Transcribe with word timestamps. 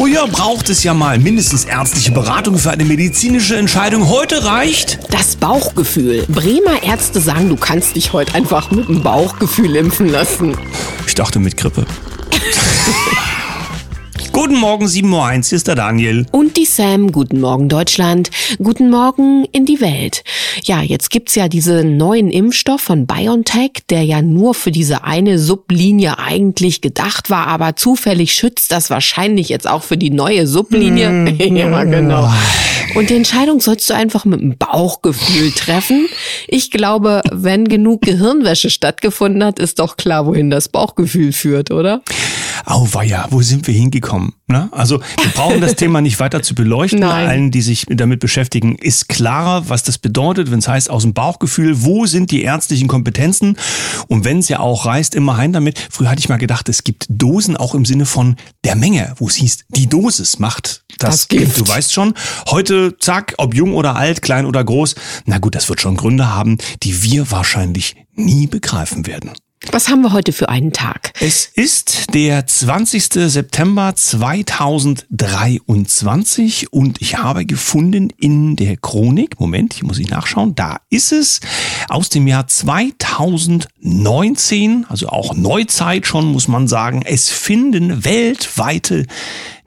Früher 0.00 0.26
braucht 0.28 0.70
es 0.70 0.82
ja 0.82 0.94
mal 0.94 1.18
mindestens 1.18 1.66
ärztliche 1.66 2.10
Beratung 2.10 2.56
für 2.56 2.70
eine 2.70 2.86
medizinische 2.86 3.58
Entscheidung. 3.58 4.08
Heute 4.08 4.46
reicht 4.46 4.98
das 5.10 5.36
Bauchgefühl. 5.36 6.24
Bremer 6.26 6.82
Ärzte 6.82 7.20
sagen, 7.20 7.50
du 7.50 7.56
kannst 7.56 7.96
dich 7.96 8.14
heute 8.14 8.34
einfach 8.34 8.70
mit 8.70 8.88
dem 8.88 9.02
Bauchgefühl 9.02 9.76
impfen 9.76 10.08
lassen. 10.08 10.56
Ich 11.06 11.14
dachte 11.14 11.38
mit 11.38 11.58
Grippe. 11.58 11.84
Guten 14.32 14.56
Morgen, 14.58 14.86
7.01 14.86 15.12
Uhr, 15.12 15.32
hier 15.32 15.56
ist 15.56 15.66
der 15.66 15.74
Daniel. 15.74 16.24
Und 16.30 16.56
die 16.56 16.64
Sam, 16.64 17.10
guten 17.10 17.40
Morgen 17.40 17.68
Deutschland, 17.68 18.30
guten 18.62 18.88
Morgen 18.88 19.44
in 19.50 19.66
die 19.66 19.80
Welt. 19.80 20.22
Ja, 20.62 20.82
jetzt 20.82 21.10
gibt's 21.10 21.34
ja 21.34 21.48
diesen 21.48 21.96
neuen 21.96 22.30
Impfstoff 22.30 22.80
von 22.80 23.06
BioNTech, 23.06 23.72
der 23.90 24.04
ja 24.04 24.22
nur 24.22 24.54
für 24.54 24.70
diese 24.70 25.02
eine 25.02 25.40
Sublinie 25.40 26.18
eigentlich 26.18 26.80
gedacht 26.80 27.28
war, 27.28 27.48
aber 27.48 27.74
zufällig 27.74 28.32
schützt 28.32 28.70
das 28.70 28.88
wahrscheinlich 28.88 29.48
jetzt 29.48 29.68
auch 29.68 29.82
für 29.82 29.96
die 29.96 30.10
neue 30.10 30.46
Sublinie. 30.46 31.10
Mm. 31.10 31.26
ja, 31.56 31.84
genau. 31.84 32.30
Und 32.94 33.10
die 33.10 33.16
Entscheidung 33.16 33.60
sollst 33.60 33.90
du 33.90 33.94
einfach 33.94 34.24
mit 34.24 34.40
dem 34.40 34.56
Bauchgefühl 34.56 35.50
treffen. 35.52 36.08
Ich 36.46 36.70
glaube, 36.70 37.22
wenn 37.32 37.68
genug 37.68 38.02
Gehirnwäsche 38.02 38.70
stattgefunden 38.70 39.44
hat, 39.44 39.58
ist 39.58 39.80
doch 39.80 39.96
klar, 39.96 40.26
wohin 40.26 40.50
das 40.50 40.68
Bauchgefühl 40.68 41.32
führt, 41.32 41.70
oder? 41.70 42.02
Auweia, 42.64 43.26
wo 43.30 43.42
sind 43.42 43.66
wir 43.66 43.74
hingekommen? 43.74 44.34
Ne? 44.46 44.68
Also 44.72 45.00
wir 45.00 45.30
brauchen 45.34 45.60
das 45.60 45.76
Thema 45.76 46.00
nicht 46.00 46.18
weiter 46.20 46.42
zu 46.42 46.54
beleuchten. 46.54 47.00
Nein. 47.00 47.28
Allen, 47.28 47.50
die 47.50 47.62
sich 47.62 47.86
damit 47.88 48.20
beschäftigen, 48.20 48.76
ist 48.76 49.08
klarer, 49.08 49.68
was 49.68 49.82
das 49.82 49.98
bedeutet, 49.98 50.50
wenn 50.50 50.58
es 50.58 50.68
heißt 50.68 50.90
aus 50.90 51.02
dem 51.02 51.14
Bauchgefühl, 51.14 51.82
wo 51.82 52.06
sind 52.06 52.30
die 52.30 52.42
ärztlichen 52.42 52.88
Kompetenzen? 52.88 53.56
Und 54.08 54.24
wenn 54.24 54.38
es 54.38 54.48
ja 54.48 54.60
auch 54.60 54.86
reißt, 54.86 55.14
immer 55.14 55.36
heim 55.36 55.52
damit. 55.52 55.78
Früher 55.90 56.10
hatte 56.10 56.20
ich 56.20 56.28
mal 56.28 56.36
gedacht, 56.36 56.68
es 56.68 56.84
gibt 56.84 57.06
Dosen 57.08 57.56
auch 57.56 57.74
im 57.74 57.84
Sinne 57.84 58.06
von 58.06 58.36
der 58.64 58.76
Menge, 58.76 59.14
wo 59.16 59.28
es 59.28 59.36
hieß, 59.36 59.64
die 59.68 59.88
Dosis 59.88 60.38
macht 60.38 60.84
das, 60.98 61.10
Das 61.10 61.28
Gift. 61.28 61.58
Du 61.58 61.66
weißt 61.66 61.92
schon, 61.92 62.14
heute, 62.50 62.96
zack, 62.98 63.34
ob 63.38 63.54
jung 63.54 63.74
oder 63.74 63.96
alt, 63.96 64.22
klein 64.22 64.46
oder 64.46 64.62
groß. 64.62 64.94
Na 65.24 65.38
gut, 65.38 65.54
das 65.54 65.68
wird 65.68 65.80
schon 65.80 65.96
Gründe 65.96 66.28
haben, 66.34 66.58
die 66.82 67.02
wir 67.02 67.30
wahrscheinlich 67.30 67.96
nie 68.14 68.46
begreifen 68.46 69.06
werden. 69.06 69.30
Was 69.68 69.90
haben 69.90 70.00
wir 70.00 70.14
heute 70.14 70.32
für 70.32 70.48
einen 70.48 70.72
Tag? 70.72 71.12
Es 71.20 71.44
ist 71.44 72.14
der 72.14 72.46
20. 72.46 73.30
September 73.30 73.94
2023 73.94 76.72
und 76.72 77.02
ich 77.02 77.18
habe 77.18 77.44
gefunden 77.44 78.08
in 78.18 78.56
der 78.56 78.78
Chronik, 78.78 79.38
Moment, 79.38 79.74
hier 79.74 79.86
muss 79.86 79.98
ich 79.98 80.08
nachschauen, 80.08 80.54
da 80.54 80.78
ist 80.88 81.12
es 81.12 81.40
aus 81.90 82.08
dem 82.08 82.26
Jahr 82.26 82.46
2019, 82.46 84.86
also 84.88 85.10
auch 85.10 85.34
Neuzeit 85.34 86.06
schon, 86.06 86.32
muss 86.32 86.48
man 86.48 86.66
sagen. 86.66 87.02
Es 87.04 87.28
finden 87.28 88.06
weltweite 88.06 89.04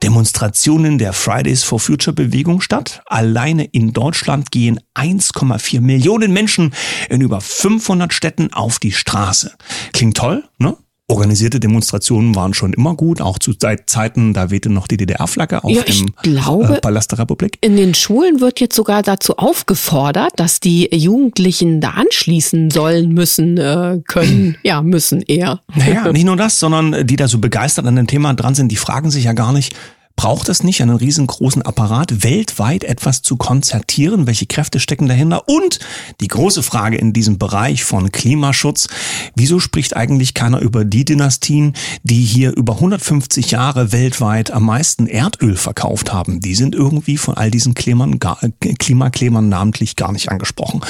Demonstrationen 0.04 0.98
der 0.98 1.14
Fridays 1.14 1.64
for 1.64 1.80
Future 1.80 2.14
Bewegung 2.14 2.60
statt. 2.60 3.02
Alleine 3.06 3.64
in 3.64 3.94
Deutschland 3.94 4.52
gehen 4.52 4.82
1,4 4.96 5.80
Millionen 5.80 6.34
Menschen 6.34 6.74
in 7.10 7.22
über 7.22 7.40
500 7.40 8.14
Städten 8.14 8.52
auf 8.52 8.80
die 8.80 8.92
Straße. 8.92 9.54
Klingt 9.94 10.18
toll, 10.18 10.44
ne? 10.58 10.76
Organisierte 11.10 11.60
Demonstrationen 11.60 12.34
waren 12.34 12.54
schon 12.54 12.72
immer 12.72 12.96
gut, 12.96 13.20
auch 13.20 13.38
zu 13.38 13.54
Zeit- 13.54 13.90
Zeiten, 13.90 14.34
da 14.34 14.52
wehte 14.52 14.70
noch 14.70 14.88
die 14.88 14.96
DDR-Flagge 14.96 15.62
auf 15.64 15.70
Ja, 15.70 15.84
dem 15.84 16.14
glaube- 16.22 16.78
äh, 16.78 16.80
Palast 16.82 17.12
der 17.12 17.20
Republik. 17.20 17.58
In 17.60 17.76
den 17.76 17.94
Schulen 17.94 18.40
wird 18.40 18.62
jetzt 18.62 18.74
sogar 18.76 19.04
dazu 19.04 19.36
aufgefordert, 19.38 20.32
dass 20.38 20.62
die 20.62 20.88
Jugendlichen 20.96 21.82
da 21.82 21.90
anschließen 21.92 22.72
sollen, 22.72 23.10
müssen, 23.14 23.58
äh, 23.58 24.00
können, 24.08 24.56
ja, 24.64 24.82
müssen 24.82 25.22
eher. 25.22 25.60
Naja, 25.76 26.10
nicht 26.14 26.26
nur 26.26 26.38
das, 26.38 26.58
sondern 26.58 27.06
die 27.06 27.18
da 27.18 27.28
so 27.28 27.38
begeistert 27.40 27.86
an 27.86 27.98
dem 27.98 28.08
Thema 28.08 28.34
dran 28.34 28.56
sind, 28.56 28.72
die 28.72 28.78
fragen 28.78 29.12
sich 29.12 29.26
ja 29.26 29.34
gar 29.34 29.52
nicht, 29.52 29.76
braucht 30.16 30.48
es 30.48 30.64
nicht 30.64 30.82
einen 30.82 30.96
riesengroßen 30.96 31.64
Apparat, 31.64 32.24
weltweit 32.24 32.84
etwas 32.84 33.24
zu 33.24 33.36
konzertieren? 33.36 34.28
Welche 34.28 34.46
Kräfte 34.46 34.80
stecken 34.80 35.08
dahinter? 35.08 35.50
Und 35.50 35.80
die 36.22 36.28
große 36.28 36.62
Frage 36.62 36.98
in 36.98 37.14
diesem 37.14 37.40
Bereich 37.40 37.84
von 37.84 38.12
Klimaschutz, 38.12 38.88
wieso 39.36 39.60
spricht 39.60 39.96
eigentlich 39.96 40.34
keiner 40.34 40.60
über 40.60 40.86
die 40.86 41.04
Dynastien, 41.04 41.74
die 42.04 42.22
hier 42.22 42.56
über 42.56 42.74
150 42.76 43.52
Jahre 43.52 43.92
weltweit 43.92 44.52
am 44.52 44.66
meisten 44.66 45.08
Erdöl 45.08 45.56
verkauft 45.56 46.14
haben? 46.14 46.40
Die 46.40 46.56
sind 46.56 46.76
irgendwie 46.76 47.18
von 47.18 47.36
all 47.36 47.50
diesen 47.50 47.74
Klimaklebern 47.74 49.50
namentlich 49.50 49.96
gar 49.96 50.12
nicht 50.12 50.30
angesprochen. 50.30 50.82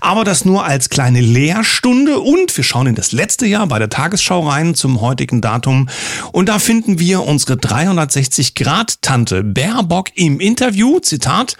Aber 0.00 0.24
das 0.24 0.44
nur 0.44 0.64
als 0.64 0.90
kleine 0.90 1.20
Lehrstunde 1.20 2.18
und 2.18 2.56
wir 2.56 2.64
schauen 2.64 2.88
in 2.88 2.94
das 2.96 3.12
letzte 3.12 3.46
Jahr 3.46 3.68
bei 3.68 3.78
der 3.78 3.90
Tagesschau 3.90 4.48
rein 4.48 4.74
zum 4.74 5.00
heutigen 5.00 5.40
Datum 5.40 5.88
und 6.32 6.48
da 6.48 6.58
finden 6.58 6.98
wir 6.98 7.22
unsere 7.22 7.56
360 7.56 8.56
Grad 8.56 8.71
Tante 9.02 9.44
Baerbock 9.44 10.08
im 10.14 10.40
Interview, 10.40 10.98
Zitat, 10.98 11.58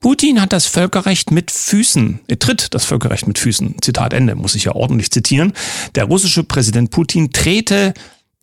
Putin 0.00 0.40
hat 0.40 0.52
das 0.52 0.66
Völkerrecht 0.66 1.30
mit 1.30 1.52
Füßen, 1.52 2.18
er 2.26 2.38
tritt 2.40 2.74
das 2.74 2.84
Völkerrecht 2.84 3.28
mit 3.28 3.38
Füßen, 3.38 3.76
Zitat 3.80 4.12
Ende, 4.12 4.34
muss 4.34 4.56
ich 4.56 4.64
ja 4.64 4.74
ordentlich 4.74 5.12
zitieren. 5.12 5.52
Der 5.94 6.04
russische 6.04 6.42
Präsident 6.42 6.90
Putin 6.90 7.30
trete 7.30 7.94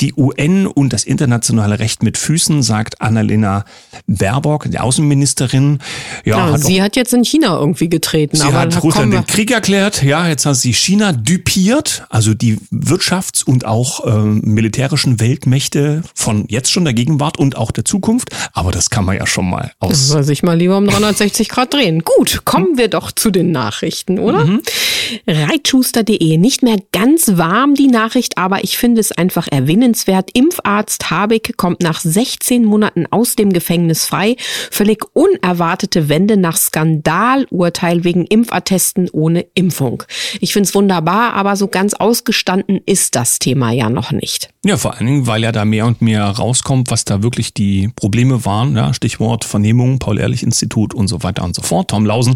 die 0.01 0.13
UN 0.13 0.67
und 0.67 0.91
das 0.91 1.06
internationale 1.06 1.79
Recht 1.79 2.03
mit 2.03 2.17
Füßen, 2.17 2.61
sagt 2.63 3.01
Annalena 3.01 3.63
Baerbock, 4.07 4.69
die 4.69 4.79
Außenministerin. 4.79 5.79
Ja, 6.25 6.51
hat 6.51 6.63
sie 6.63 6.81
hat 6.81 6.97
jetzt 6.97 7.13
in 7.13 7.23
China 7.23 7.57
irgendwie 7.57 7.88
getreten. 7.88 8.35
Sie 8.35 8.44
aber 8.44 8.59
hat 8.59 8.83
Russland 8.83 9.13
den 9.13 9.25
Krieg 9.25 9.51
erklärt. 9.51 10.03
Ja, 10.03 10.28
jetzt 10.28 10.45
hat 10.45 10.57
sie 10.57 10.73
China 10.73 11.13
düpiert, 11.13 12.06
also 12.09 12.33
die 12.33 12.57
Wirtschafts- 12.73 13.45
und 13.45 13.66
auch 13.66 14.06
ähm, 14.06 14.41
militärischen 14.44 15.22
Weltmächte 15.22 16.01
von 16.13 16.45
jetzt 16.50 16.72
schon 16.72 16.83
der 16.83 16.94
Gegenwart 16.94 17.39
und 17.39 17.56
auch 17.56 17.72
der 17.72 17.85
Zukunft. 17.85 18.35
Aber 18.51 18.72
das 18.72 18.89
kann 18.89 19.06
man 19.06 19.16
ja 19.16 19.25
schon 19.25 19.50
mal 19.50 19.72
aus. 19.79 20.07
Soll 20.09 20.23
sich 20.23 20.44
mal 20.44 20.57
lieber 20.57 20.77
um 20.77 20.88
360 20.88 21.47
Grad 21.47 21.73
drehen. 21.73 22.03
Gut, 22.03 22.41
kommen 22.44 22.77
wir 22.77 22.89
doch 22.89 23.13
zu 23.13 23.31
den 23.31 23.51
Nachrichten, 23.53 24.19
oder? 24.19 24.44
Mhm. 24.44 24.62
Reitschuster.de. 25.25 26.38
Nicht 26.38 26.63
mehr 26.63 26.77
ganz 26.91 27.38
warm 27.38 27.75
die 27.75 27.88
Nachricht, 27.88 28.38
aber 28.38 28.66
ich 28.66 28.77
finde 28.77 29.00
es 29.00 29.13
einfach 29.13 29.47
erwähnenswert. 29.50 29.84
Impfarzt 29.94 31.12
Habeck 31.12 31.57
kommt 31.57 31.81
nach 31.81 32.00
16 32.00 32.66
Monaten 32.66 33.06
aus 33.12 33.35
dem 33.35 33.53
Gefängnis 33.53 34.06
frei. 34.06 34.35
Völlig 34.72 35.03
unerwartete 35.13 36.09
Wende 36.09 36.38
nach 36.38 36.57
Skandalurteil 36.57 38.03
wegen 38.03 38.25
Impfattesten 38.25 39.09
ohne 39.12 39.45
Impfung. 39.53 40.03
Ich 40.41 40.53
finde 40.53 40.68
es 40.68 40.75
wunderbar, 40.75 41.34
aber 41.34 41.56
so 41.56 41.68
ganz 41.68 41.94
ausgestanden 41.94 42.81
ist 42.85 43.16
das 43.16 43.40
Thema 43.40 43.72
ja 43.72 43.90
noch 43.90 44.12
nicht. 44.12 44.54
Ja, 44.65 44.77
vor 44.77 44.95
allen 44.95 45.05
Dingen, 45.05 45.27
weil 45.27 45.43
ja 45.43 45.51
da 45.51 45.63
mehr 45.63 45.85
und 45.85 46.01
mehr 46.01 46.23
rauskommt, 46.23 46.89
was 46.89 47.05
da 47.05 47.21
wirklich 47.21 47.53
die 47.53 47.89
Probleme 47.95 48.45
waren. 48.45 48.75
Ja, 48.75 48.95
Stichwort 48.95 49.45
Vernehmung, 49.45 49.99
Paul-Ehrlich-Institut 49.99 50.95
und 50.95 51.07
so 51.07 51.21
weiter 51.21 51.43
und 51.43 51.55
so 51.55 51.61
fort. 51.61 51.91
Tom 51.91 52.03
Lausen. 52.03 52.33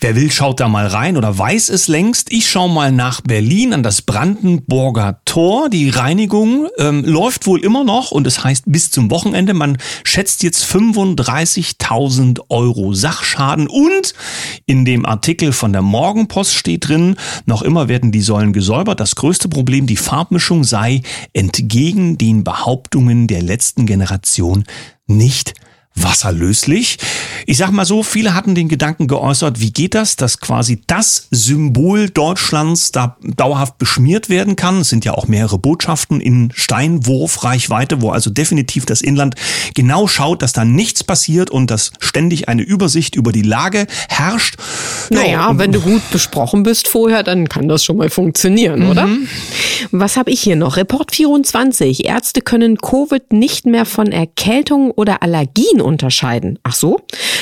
Wer 0.00 0.16
will, 0.16 0.32
schaut 0.32 0.58
da 0.58 0.66
mal 0.66 0.88
rein 0.88 1.16
oder 1.16 1.38
weiß 1.38 1.68
es 1.68 1.86
längst. 1.86 2.32
Ich 2.32 2.50
schaue 2.50 2.70
mal 2.70 2.90
nach 2.90 3.20
Berlin 3.20 3.72
an 3.72 3.84
das 3.84 4.02
Brandenburger 4.02 5.20
Tor. 5.24 5.70
Die 5.70 5.90
Reinigung 5.90 6.66
ähm, 6.76 7.04
läuft 7.04 7.46
wohl 7.46 7.60
immer 7.60 7.84
noch 7.84 8.10
und 8.10 8.26
es 8.26 8.42
heißt 8.42 8.64
bis 8.66 8.90
zum 8.90 9.12
Wochenende. 9.12 9.54
Man 9.54 9.78
schätzt 10.02 10.42
jetzt 10.42 10.64
35.000 10.64 12.40
Euro 12.48 12.94
Sachschaden 12.94 13.68
und 13.68 14.14
in 14.66 14.84
dem 14.84 15.06
Artikel 15.06 15.52
von 15.52 15.72
der 15.72 15.82
Morgenpost 15.82 16.52
steht 16.52 16.88
drin, 16.88 17.14
noch 17.46 17.62
immer 17.62 17.88
werden 17.88 18.10
die 18.10 18.22
Säulen 18.22 18.52
gesäubert. 18.52 18.98
Das 18.98 19.14
größte 19.14 19.48
Problem, 19.48 19.86
die 19.86 19.96
Farbmischung 19.96 20.64
sei 20.64 21.02
entgegen 21.44 22.16
den 22.16 22.42
Behauptungen 22.42 23.26
der 23.26 23.42
letzten 23.42 23.84
Generation 23.84 24.64
nicht 25.06 25.52
wasserlöslich. 25.96 26.98
Ich 27.46 27.56
sag 27.58 27.70
mal 27.70 27.84
so, 27.84 28.02
viele 28.02 28.34
hatten 28.34 28.54
den 28.54 28.68
Gedanken 28.68 29.06
geäußert, 29.06 29.60
wie 29.60 29.70
geht 29.72 29.94
das, 29.94 30.16
dass 30.16 30.40
quasi 30.40 30.80
das 30.86 31.28
Symbol 31.30 32.10
Deutschlands 32.10 32.90
da 32.92 33.16
dauerhaft 33.22 33.78
beschmiert 33.78 34.28
werden 34.28 34.56
kann. 34.56 34.78
Es 34.80 34.88
sind 34.88 35.04
ja 35.04 35.12
auch 35.14 35.28
mehrere 35.28 35.58
Botschaften 35.58 36.20
in 36.20 36.50
Steinwurfreichweite, 36.54 38.00
wo 38.02 38.10
also 38.10 38.30
definitiv 38.30 38.86
das 38.86 39.02
Inland 39.02 39.34
genau 39.74 40.06
schaut, 40.08 40.42
dass 40.42 40.52
da 40.52 40.64
nichts 40.64 41.04
passiert 41.04 41.50
und 41.50 41.70
dass 41.70 41.92
ständig 42.00 42.48
eine 42.48 42.62
Übersicht 42.62 43.14
über 43.14 43.32
die 43.32 43.42
Lage 43.42 43.86
herrscht. 44.08 44.56
Ja, 45.10 45.18
Naja, 45.18 45.46
und- 45.48 45.58
wenn 45.58 45.72
du 45.72 45.80
gut 45.80 46.02
besprochen 46.10 46.62
bist 46.62 46.88
vorher, 46.88 47.22
dann 47.22 47.48
kann 47.48 47.68
das 47.68 47.84
schon 47.84 47.96
mal 47.98 48.10
funktionieren, 48.10 48.88
oder? 48.88 49.08
Was 49.90 50.16
habe 50.16 50.30
ich 50.30 50.40
hier 50.40 50.56
noch? 50.56 50.76
Report 50.76 51.14
24. 51.14 52.04
Ärzte 52.06 52.40
können 52.40 52.78
Covid 52.78 53.32
nicht 53.32 53.66
mehr 53.66 53.84
von 53.84 54.10
Erkältungen 54.12 54.90
oder 54.90 55.22
Allergien 55.22 55.80
unterscheiden. 55.84 56.58
Ach 56.62 56.74
so? 56.74 57.00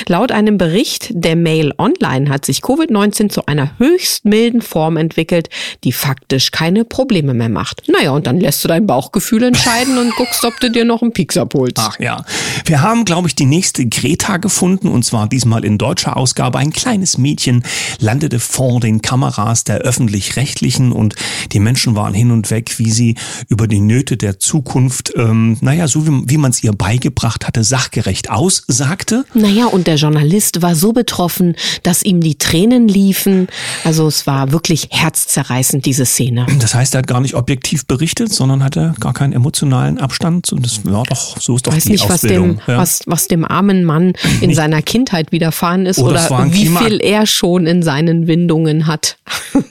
Laut 0.09 0.33
einem 0.33 0.59
Bericht 0.59 1.09
der 1.11 1.37
Mail 1.37 1.73
Online 1.79 2.29
hat 2.29 2.45
sich 2.45 2.61
Covid-19 2.61 3.29
zu 3.31 3.47
einer 3.47 3.79
höchst 3.79 4.25
milden 4.25 4.63
Form 4.63 4.97
entwickelt, 4.97 5.49
die 5.85 5.93
faktisch 5.93 6.51
keine 6.51 6.85
Probleme 6.85 7.35
mehr 7.35 7.49
macht. 7.49 7.83
Naja, 7.89 8.11
und 8.11 8.27
dann 8.27 8.39
lässt 8.39 8.65
du 8.65 8.69
dein 8.69 8.87
Bauchgefühl 8.87 9.43
entscheiden 9.45 9.99
und 9.99 10.15
guckst, 10.17 10.45
ob 10.45 10.59
du 10.61 10.71
dir 10.71 10.85
noch 10.85 11.03
einen 11.03 11.13
Pieks 11.13 11.37
abholst. 11.37 11.79
Ach 11.79 11.99
ja. 11.99 12.25
Wir 12.65 12.83
haben, 12.83 13.05
glaube 13.05 13.29
ich, 13.29 13.35
die 13.35 13.47
nächste 13.47 13.87
Greta 13.87 14.37
gefunden 14.37 14.89
und 14.89 15.05
zwar 15.05 15.29
diesmal 15.29 15.65
in 15.65 15.79
deutscher 15.79 16.17
Ausgabe. 16.17 16.59
Ein 16.59 16.73
kleines 16.73 17.19
Mädchen 17.19 17.65
landete 17.99 18.41
vor 18.41 18.81
den 18.81 19.03
Kameras 19.03 19.65
der 19.65 19.79
öffentlich-rechtlichen 19.79 20.93
und 20.93 21.15
die 21.53 21.61
Menschen 21.61 21.95
waren 21.95 22.15
hin 22.15 22.31
und 22.31 22.51
weg, 22.51 22.79
wie 22.79 22.91
sie 22.91 23.17
über 23.49 23.67
die 23.67 23.81
Nöte 23.81 24.17
der 24.17 24.39
Zukunft, 24.39 25.13
ähm, 25.17 25.57
naja, 25.61 25.89
so 25.89 26.07
wie, 26.07 26.23
wie 26.27 26.39
man 26.39 26.51
es 26.51 26.63
ihr 26.63 26.73
beigebracht 26.73 27.47
hatte, 27.47 27.65
sachgerecht 27.65 28.31
aussagte. 28.33 29.25
Naja, 29.35 29.67
und 29.67 29.87
der 29.87 29.97
Journalist 29.97 30.63
war 30.63 30.75
so 30.75 30.93
betroffen, 30.93 31.57
dass 31.83 32.03
ihm 32.03 32.21
die 32.21 32.37
Tränen 32.37 32.89
liefen. 32.89 33.49
Also 33.85 34.07
es 34.07 34.27
war 34.27 34.53
wirklich 34.53 34.89
herzzerreißend, 34.91 35.85
diese 35.87 36.05
Szene. 36.07 36.47
Das 36.59 36.75
heißt, 36.75 36.95
er 36.95 36.99
hat 36.99 37.07
gar 37.07 37.21
nicht 37.21 37.35
objektiv 37.35 37.87
berichtet, 37.87 38.33
sondern 38.33 38.63
hatte 38.63 38.95
gar 39.01 39.13
keinen 39.13 39.33
emotionalen 39.33 39.99
Abstand. 39.99 40.53
Und 40.53 40.65
das 40.65 40.85
war 40.85 41.05
doch, 41.05 41.41
so 41.41 41.57
ist 41.57 41.67
doch 41.67 41.73
Weiß 41.75 41.85
die 41.85 41.93
nicht, 41.93 42.05
was 42.05 42.25
Ausbildung. 42.25 42.57
dem, 42.67 42.77
was, 42.77 43.01
was 43.07 43.29
dem 43.29 43.45
armen 43.45 43.85
Mann 43.85 44.13
in 44.41 44.55
seiner 44.55 44.83
Kindheit 44.83 45.33
widerfahren 45.33 45.87
ist 45.87 45.99
Oder 45.99 46.25
oder, 46.27 46.39
ein 46.39 46.53
wie 46.53 46.63
Klima- 46.63 46.81
viel 46.81 47.01
er 47.03 47.27
schon 47.27 47.67
in 47.67 47.83
seinen 47.83 48.27
Windungen 48.27 48.87
hat. 48.87 49.17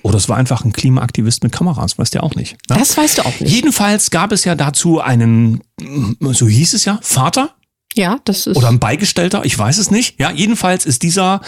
Oder 0.03 0.17
es 0.17 0.29
war 0.29 0.37
einfach 0.37 0.63
ein 0.65 0.73
Klimaaktivist 0.73 1.43
mit 1.43 1.51
Kameras, 1.51 1.97
weißt 1.97 2.13
du 2.13 2.19
ja 2.19 2.23
auch 2.23 2.35
nicht. 2.35 2.53
Ne? 2.69 2.77
Das 2.77 2.97
weißt 2.97 3.19
du 3.19 3.21
auch 3.23 3.39
nicht. 3.39 3.51
Jedenfalls 3.51 4.09
gab 4.11 4.31
es 4.31 4.45
ja 4.45 4.55
dazu 4.55 4.99
einen, 4.99 5.61
so 6.19 6.47
hieß 6.47 6.73
es 6.73 6.85
ja, 6.85 6.99
Vater 7.01 7.51
Ja, 7.95 8.19
das 8.25 8.47
ist. 8.47 8.57
oder 8.57 8.69
ein 8.69 8.79
Beigestellter, 8.79 9.43
ich 9.43 9.57
weiß 9.57 9.77
es 9.77 9.91
nicht. 9.91 10.19
Ja, 10.19 10.31
jedenfalls 10.31 10.85
ist 10.85 11.03
dieser, 11.03 11.41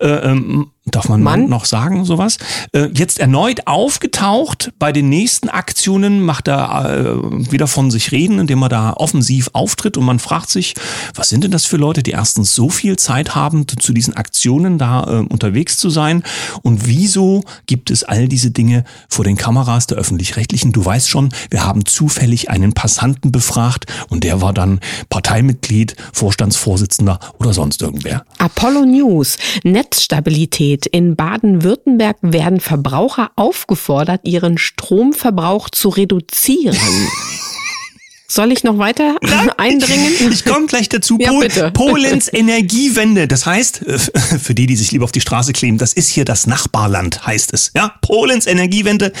äh, 0.00 0.06
ähm, 0.08 0.70
darf 0.90 1.08
man 1.08 1.22
Mann 1.22 1.48
noch 1.48 1.64
sagen, 1.64 2.04
sowas, 2.04 2.38
äh, 2.72 2.88
jetzt 2.94 3.18
erneut 3.18 3.66
aufgetaucht. 3.66 4.72
Bei 4.78 4.92
den 4.92 5.08
nächsten 5.08 5.48
Aktionen 5.48 6.20
macht 6.20 6.48
er 6.48 6.98
äh, 6.98 7.52
wieder 7.52 7.66
von 7.66 7.90
sich 7.90 8.12
reden, 8.12 8.38
indem 8.38 8.62
er 8.62 8.68
da 8.68 8.92
offensiv 8.94 9.50
auftritt 9.52 9.96
und 9.96 10.04
man 10.04 10.18
fragt 10.18 10.50
sich, 10.50 10.74
was 11.14 11.28
sind 11.28 11.44
denn 11.44 11.50
das 11.50 11.66
für 11.66 11.76
Leute, 11.76 12.02
die 12.02 12.12
erstens 12.12 12.54
so 12.54 12.68
viel 12.68 12.96
Zeit 12.96 13.34
haben, 13.34 13.66
zu 13.68 13.92
diesen 13.92 14.14
Aktionen 14.14 14.78
da 14.78 15.04
äh, 15.04 15.26
unterwegs 15.26 15.76
zu 15.76 15.90
sein 15.90 16.22
und 16.62 16.86
wieso 16.86 17.44
gibt 17.66 17.90
es 17.90 18.04
all 18.04 18.28
diese 18.28 18.50
Dinge 18.50 18.84
vor 19.08 19.24
den 19.24 19.36
Kameras 19.36 19.86
der 19.86 19.98
öffentlich-rechtlichen? 19.98 20.72
Du 20.72 20.84
weißt 20.84 21.08
schon, 21.08 21.30
wir 21.50 21.64
haben 21.64 21.84
zufällig 21.84 22.50
einen 22.50 22.72
Passanten 22.72 23.32
befragt 23.32 23.86
und 24.08 24.24
der 24.24 24.40
war 24.40 24.52
dann 24.52 24.80
Parteimitglied, 25.08 25.96
Vorstandsvorsitzender 26.12 27.18
oder 27.38 27.52
sonst 27.52 27.82
irgendwer. 27.82 28.24
Apollo 28.38 28.86
News. 28.86 29.36
Netzstabilität. 29.64 30.79
In 30.86 31.16
Baden-Württemberg 31.16 32.16
werden 32.22 32.60
Verbraucher 32.60 33.30
aufgefordert, 33.36 34.20
ihren 34.24 34.58
Stromverbrauch 34.58 35.70
zu 35.70 35.88
reduzieren. 35.88 36.76
Soll 38.30 38.52
ich 38.52 38.62
noch 38.62 38.78
weiter 38.78 39.16
eindringen? 39.56 40.12
Ich 40.30 40.44
komme 40.44 40.66
gleich 40.66 40.88
dazu. 40.88 41.18
Ja, 41.18 41.30
Pol 41.30 41.42
bitte. 41.42 41.72
Polens 41.72 42.28
Energiewende. 42.32 43.26
Das 43.26 43.44
heißt, 43.44 43.82
äh, 43.82 43.98
für 43.98 44.54
die, 44.54 44.66
die 44.66 44.76
sich 44.76 44.92
lieber 44.92 45.04
auf 45.04 45.10
die 45.10 45.20
Straße 45.20 45.52
kleben, 45.52 45.78
das 45.78 45.92
ist 45.92 46.10
hier 46.10 46.24
das 46.24 46.46
Nachbarland, 46.46 47.26
heißt 47.26 47.52
es. 47.52 47.72
Ja, 47.74 47.92
Polens 48.02 48.46
Energiewende. 48.46 49.12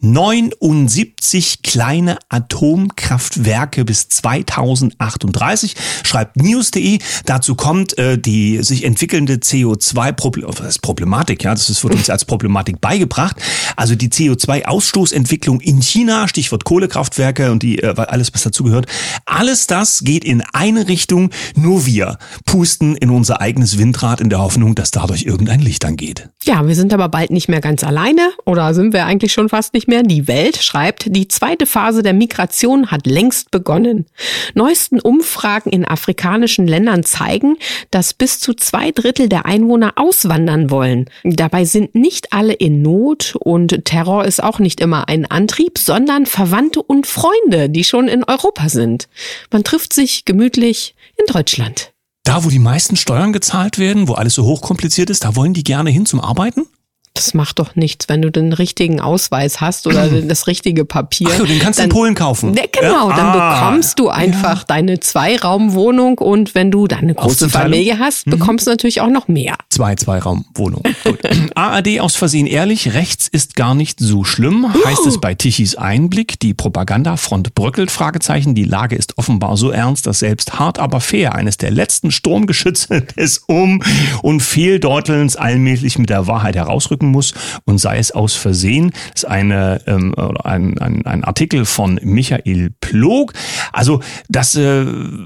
79 0.00 1.62
kleine 1.62 2.18
Atomkraftwerke 2.28 3.84
bis 3.84 4.08
2038, 4.08 5.76
schreibt 6.02 6.36
news.de. 6.36 6.98
Dazu 7.24 7.54
kommt 7.54 7.96
äh, 7.98 8.18
die 8.18 8.64
sich 8.64 8.84
entwickelnde 8.84 9.34
CO2-Problematik. 9.34 11.44
Ja, 11.44 11.54
das 11.54 11.84
wird 11.84 11.94
uns 11.94 12.10
als 12.10 12.24
Problematik 12.24 12.80
beigebracht. 12.80 13.36
Also 13.76 13.94
die 13.94 14.08
CO2-Ausstoßentwicklung 14.08 15.60
in 15.60 15.80
China, 15.80 16.26
Stichwort 16.26 16.64
Kohlekraftwerke 16.64 17.52
und 17.52 17.62
die 17.62 17.78
äh, 17.78 17.94
alles, 17.96 18.34
was 18.34 18.42
dazugehört. 18.52 18.86
Alles 19.26 19.66
das 19.66 20.00
geht 20.04 20.24
in 20.24 20.42
eine 20.52 20.88
Richtung. 20.88 21.30
Nur 21.56 21.86
wir 21.86 22.18
pusten 22.44 22.96
in 22.96 23.10
unser 23.10 23.40
eigenes 23.40 23.78
Windrad 23.78 24.20
in 24.20 24.28
der 24.28 24.40
Hoffnung, 24.40 24.74
dass 24.74 24.90
dadurch 24.90 25.24
irgendein 25.24 25.60
Licht 25.60 25.84
angeht. 25.84 26.28
Ja, 26.44 26.66
wir 26.66 26.74
sind 26.74 26.92
aber 26.92 27.08
bald 27.08 27.30
nicht 27.30 27.48
mehr 27.48 27.60
ganz 27.60 27.84
alleine 27.84 28.32
oder 28.44 28.74
sind 28.74 28.92
wir 28.92 29.06
eigentlich 29.06 29.32
schon 29.32 29.48
fast 29.48 29.74
nicht 29.74 29.88
mehr. 29.88 30.02
Die 30.02 30.28
Welt 30.28 30.62
schreibt, 30.62 31.14
die 31.14 31.28
zweite 31.28 31.66
Phase 31.66 32.02
der 32.02 32.12
Migration 32.12 32.90
hat 32.90 33.06
längst 33.06 33.50
begonnen. 33.50 34.06
Neuesten 34.54 35.00
Umfragen 35.00 35.70
in 35.70 35.86
afrikanischen 35.86 36.66
Ländern 36.66 37.04
zeigen, 37.04 37.56
dass 37.90 38.12
bis 38.12 38.40
zu 38.40 38.54
zwei 38.54 38.90
Drittel 38.90 39.28
der 39.28 39.46
Einwohner 39.46 39.92
auswandern 39.96 40.70
wollen. 40.70 41.06
Dabei 41.24 41.64
sind 41.64 41.94
nicht 41.94 42.32
alle 42.32 42.52
in 42.52 42.82
Not 42.82 43.36
und 43.38 43.84
Terror 43.84 44.24
ist 44.24 44.42
auch 44.42 44.58
nicht 44.58 44.80
immer 44.80 45.08
ein 45.08 45.26
Antrieb, 45.30 45.78
sondern 45.78 46.26
Verwandte 46.26 46.82
und 46.82 47.06
Freunde, 47.06 47.70
die 47.70 47.84
schon 47.84 48.08
in 48.08 48.24
Europa 48.24 48.41
sind. 48.68 49.08
Man 49.50 49.64
trifft 49.64 49.92
sich 49.92 50.24
gemütlich 50.24 50.94
in 51.16 51.32
Deutschland. 51.32 51.92
Da, 52.24 52.44
wo 52.44 52.50
die 52.50 52.58
meisten 52.58 52.96
Steuern 52.96 53.32
gezahlt 53.32 53.78
werden, 53.78 54.06
wo 54.08 54.14
alles 54.14 54.34
so 54.34 54.44
hochkompliziert 54.44 55.10
ist, 55.10 55.24
da 55.24 55.34
wollen 55.34 55.54
die 55.54 55.64
gerne 55.64 55.90
hin 55.90 56.06
zum 56.06 56.20
Arbeiten? 56.20 56.66
Das 57.14 57.34
macht 57.34 57.58
doch 57.58 57.76
nichts, 57.76 58.08
wenn 58.08 58.22
du 58.22 58.30
den 58.30 58.52
richtigen 58.54 58.98
Ausweis 59.00 59.60
hast 59.60 59.86
oder 59.86 60.08
das 60.08 60.46
richtige 60.46 60.84
Papier. 60.86 61.28
Ach 61.30 61.36
so, 61.38 61.44
den 61.44 61.58
kannst 61.58 61.78
du 61.78 61.82
dann, 61.82 61.90
in 61.90 61.94
Polen 61.94 62.14
kaufen. 62.14 62.52
Ne, 62.52 62.62
genau, 62.72 63.10
Ja? 63.10 63.16
dann 63.16 63.26
Ah. 63.26 63.60
bekommst 63.70 63.98
du 63.98 64.08
einfach 64.08 64.64
deine 64.64 64.98
Zweiraumwohnung 64.98 66.18
und 66.18 66.54
wenn 66.54 66.70
du 66.70 66.86
deine 66.86 67.14
große 67.14 67.26
Hauszuteilung? 67.46 67.72
Familie 67.72 67.98
hast, 67.98 68.24
bekommst 68.26 68.66
du 68.66 68.70
natürlich 68.70 69.00
auch 69.00 69.10
noch 69.10 69.28
mehr. 69.28 69.56
Zwei 69.68 69.94
Zweiraumwohnung. 69.94 70.82
Gut. 71.04 71.18
ARD 71.54 72.00
aus 72.00 72.16
Versehen 72.16 72.46
ehrlich, 72.46 72.94
rechts 72.94 73.28
ist 73.28 73.56
gar 73.56 73.74
nicht 73.74 74.00
so 74.00 74.24
schlimm, 74.24 74.66
heißt 74.84 75.06
es 75.06 75.20
bei 75.20 75.34
Tichys 75.34 75.76
Einblick. 75.76 76.40
Die 76.40 76.54
Propagandafront 76.54 77.54
bröckelt, 77.54 77.90
Fragezeichen. 77.90 78.54
Die 78.54 78.64
Lage 78.64 78.96
ist 78.96 79.18
offenbar 79.18 79.56
so 79.56 79.70
ernst, 79.70 80.06
dass 80.06 80.20
selbst 80.20 80.58
hart 80.58 80.78
aber 80.78 81.00
fair, 81.00 81.34
eines 81.34 81.56
der 81.56 81.70
letzten 81.70 82.10
Sturmgeschütze 82.10 83.02
des 83.16 83.38
Um- 83.46 83.82
und 84.22 84.40
Fehldeutelns 84.42 85.36
allmählich 85.36 85.98
mit 85.98 86.08
der 86.10 86.26
Wahrheit 86.26 86.56
herausrücken 87.02 87.10
muss 87.10 87.34
und 87.64 87.78
sei 87.78 87.98
es 87.98 88.12
aus 88.12 88.34
Versehen. 88.34 88.92
Das 89.12 89.24
ist 89.24 89.28
eine, 89.28 89.82
ähm, 89.86 90.14
ein, 90.44 90.78
ein, 90.78 91.06
ein 91.06 91.24
Artikel 91.24 91.64
von 91.64 92.00
Michael 92.02 92.70
Plog. 92.80 93.32
Also, 93.72 94.00
dass 94.28 94.54
äh, 94.54 94.84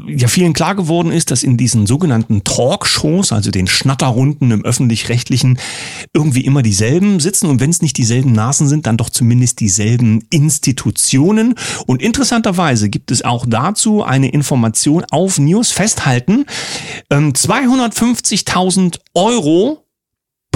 ja 0.09 0.29
vielen 0.29 0.53
klar 0.53 0.75
geworden 0.75 1.13
ist, 1.13 1.31
dass 1.31 1.43
in 1.43 1.57
diesen 1.57 1.87
sogenannten 1.87 2.45
Talkshows, 2.45 3.33
also 3.33 3.51
den 3.51 3.67
Schnatterrunden 3.67 4.51
im 4.51 4.65
öffentlich-rechtlichen, 4.65 5.59
irgendwie 6.13 6.45
immer 6.45 6.63
dieselben 6.63 7.21
sitzen 7.21 7.49
und 7.49 7.61
wenn 7.61 7.71
es 7.71 7.83
nicht 7.83 7.99
dieselben 7.99 8.33
Nasen 8.33 8.69
sind, 8.69 8.87
dann 8.87 8.97
doch 8.97 9.11
zumindest 9.11 9.61
dieselben 9.61 10.25
Institutionen. 10.31 11.55
Und 11.87 12.03
interessanterweise 12.03 12.89
gibt 12.89 13.11
es 13.11 13.23
auch 13.25 13.45
dazu 13.47 14.03
eine 14.03 14.31
Information 14.31 15.05
auf 15.11 15.39
News 15.39 15.73
festhalten. 15.73 16.47
Ähm, 17.11 17.33
250.000 17.33 18.99
Euro 19.15 19.86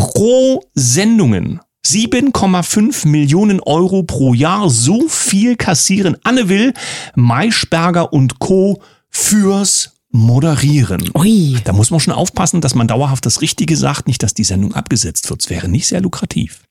pro 0.00 0.62
Sendungen. 0.72 1.60
7,5 1.86 3.06
Millionen 3.06 3.60
Euro 3.60 4.02
pro 4.02 4.32
Jahr. 4.32 4.70
So 4.70 5.08
viel 5.08 5.56
kassieren 5.56 6.16
Anne 6.24 6.48
Will, 6.48 6.72
Maischberger 7.16 8.10
und 8.10 8.38
Co. 8.38 8.80
fürs 9.10 9.92
Moderieren. 10.10 11.10
Ui. 11.14 11.58
Da 11.64 11.74
muss 11.74 11.90
man 11.90 12.00
schon 12.00 12.14
aufpassen, 12.14 12.62
dass 12.62 12.74
man 12.74 12.88
dauerhaft 12.88 13.26
das 13.26 13.42
Richtige 13.42 13.76
sagt, 13.76 14.06
nicht, 14.06 14.22
dass 14.22 14.32
die 14.32 14.44
Sendung 14.44 14.74
abgesetzt 14.74 15.28
wird. 15.28 15.42
Es 15.42 15.50
wäre 15.50 15.68
nicht 15.68 15.86
sehr 15.86 16.00
lukrativ. 16.00 16.62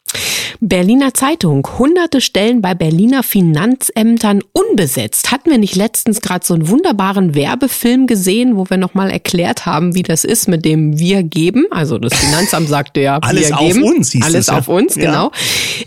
Berliner 0.62 1.14
Zeitung. 1.14 1.68
Hunderte 1.78 2.22
Stellen 2.22 2.62
bei 2.62 2.74
Berliner 2.74 3.24
Finanzämtern 3.24 4.42
unbesetzt. 4.52 5.32
Hatten 5.32 5.50
wir 5.52 5.58
nicht 5.58 5.76
letztens 5.76 6.22
gerade 6.22 6.46
so 6.46 6.54
einen 6.54 6.68
wunderbaren 6.70 7.36
Werbefilm 7.36 8.08
gesehen, 8.08 8.58
wo 8.58 8.70
wir 8.70 8.78
nochmal 8.78 9.10
erklärt 9.12 9.66
haben, 9.66 9.96
wie 9.96 10.04
das 10.04 10.24
ist 10.24 10.48
mit 10.48 10.66
dem 10.66 11.00
Wir 11.00 11.24
geben? 11.24 11.66
Also 11.72 11.98
das 11.98 12.14
Finanzamt 12.14 12.68
sagte 12.70 13.02
ja, 13.02 13.20
Alles 13.22 13.50
wir 13.50 13.60
auf 13.60 13.68
geben. 13.74 13.84
uns 13.84 14.12
hieß 14.12 14.24
Alles 14.24 14.36
es 14.42 14.48
ja. 14.48 14.58
auf 14.58 14.68
uns, 14.68 14.96
Ja. 14.96 15.06
genau. 15.06 15.32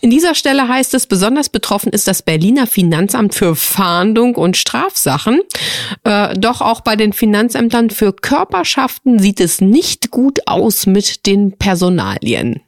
In 0.00 0.10
dieser 0.10 0.34
Stelle 0.34 0.68
heißt 0.68 0.94
es, 0.94 1.06
besonders 1.06 1.48
betroffen 1.48 1.92
ist 1.92 2.08
das 2.08 2.22
Berliner 2.22 2.66
Finanzamt 2.66 3.34
für 3.34 3.54
Fahndung 3.56 4.34
und 4.36 4.56
Strafsachen. 4.56 5.40
Äh, 6.04 6.34
doch 6.38 6.60
auch 6.60 6.80
bei 6.80 6.96
den 6.96 7.12
Finanzämtern 7.12 7.90
für 7.90 8.12
Körperschaften 8.12 9.18
sieht 9.18 9.40
es 9.40 9.60
nicht 9.60 10.10
gut 10.10 10.40
aus 10.46 10.86
mit 10.86 11.26
den 11.26 11.52
Personalien. 11.58 12.60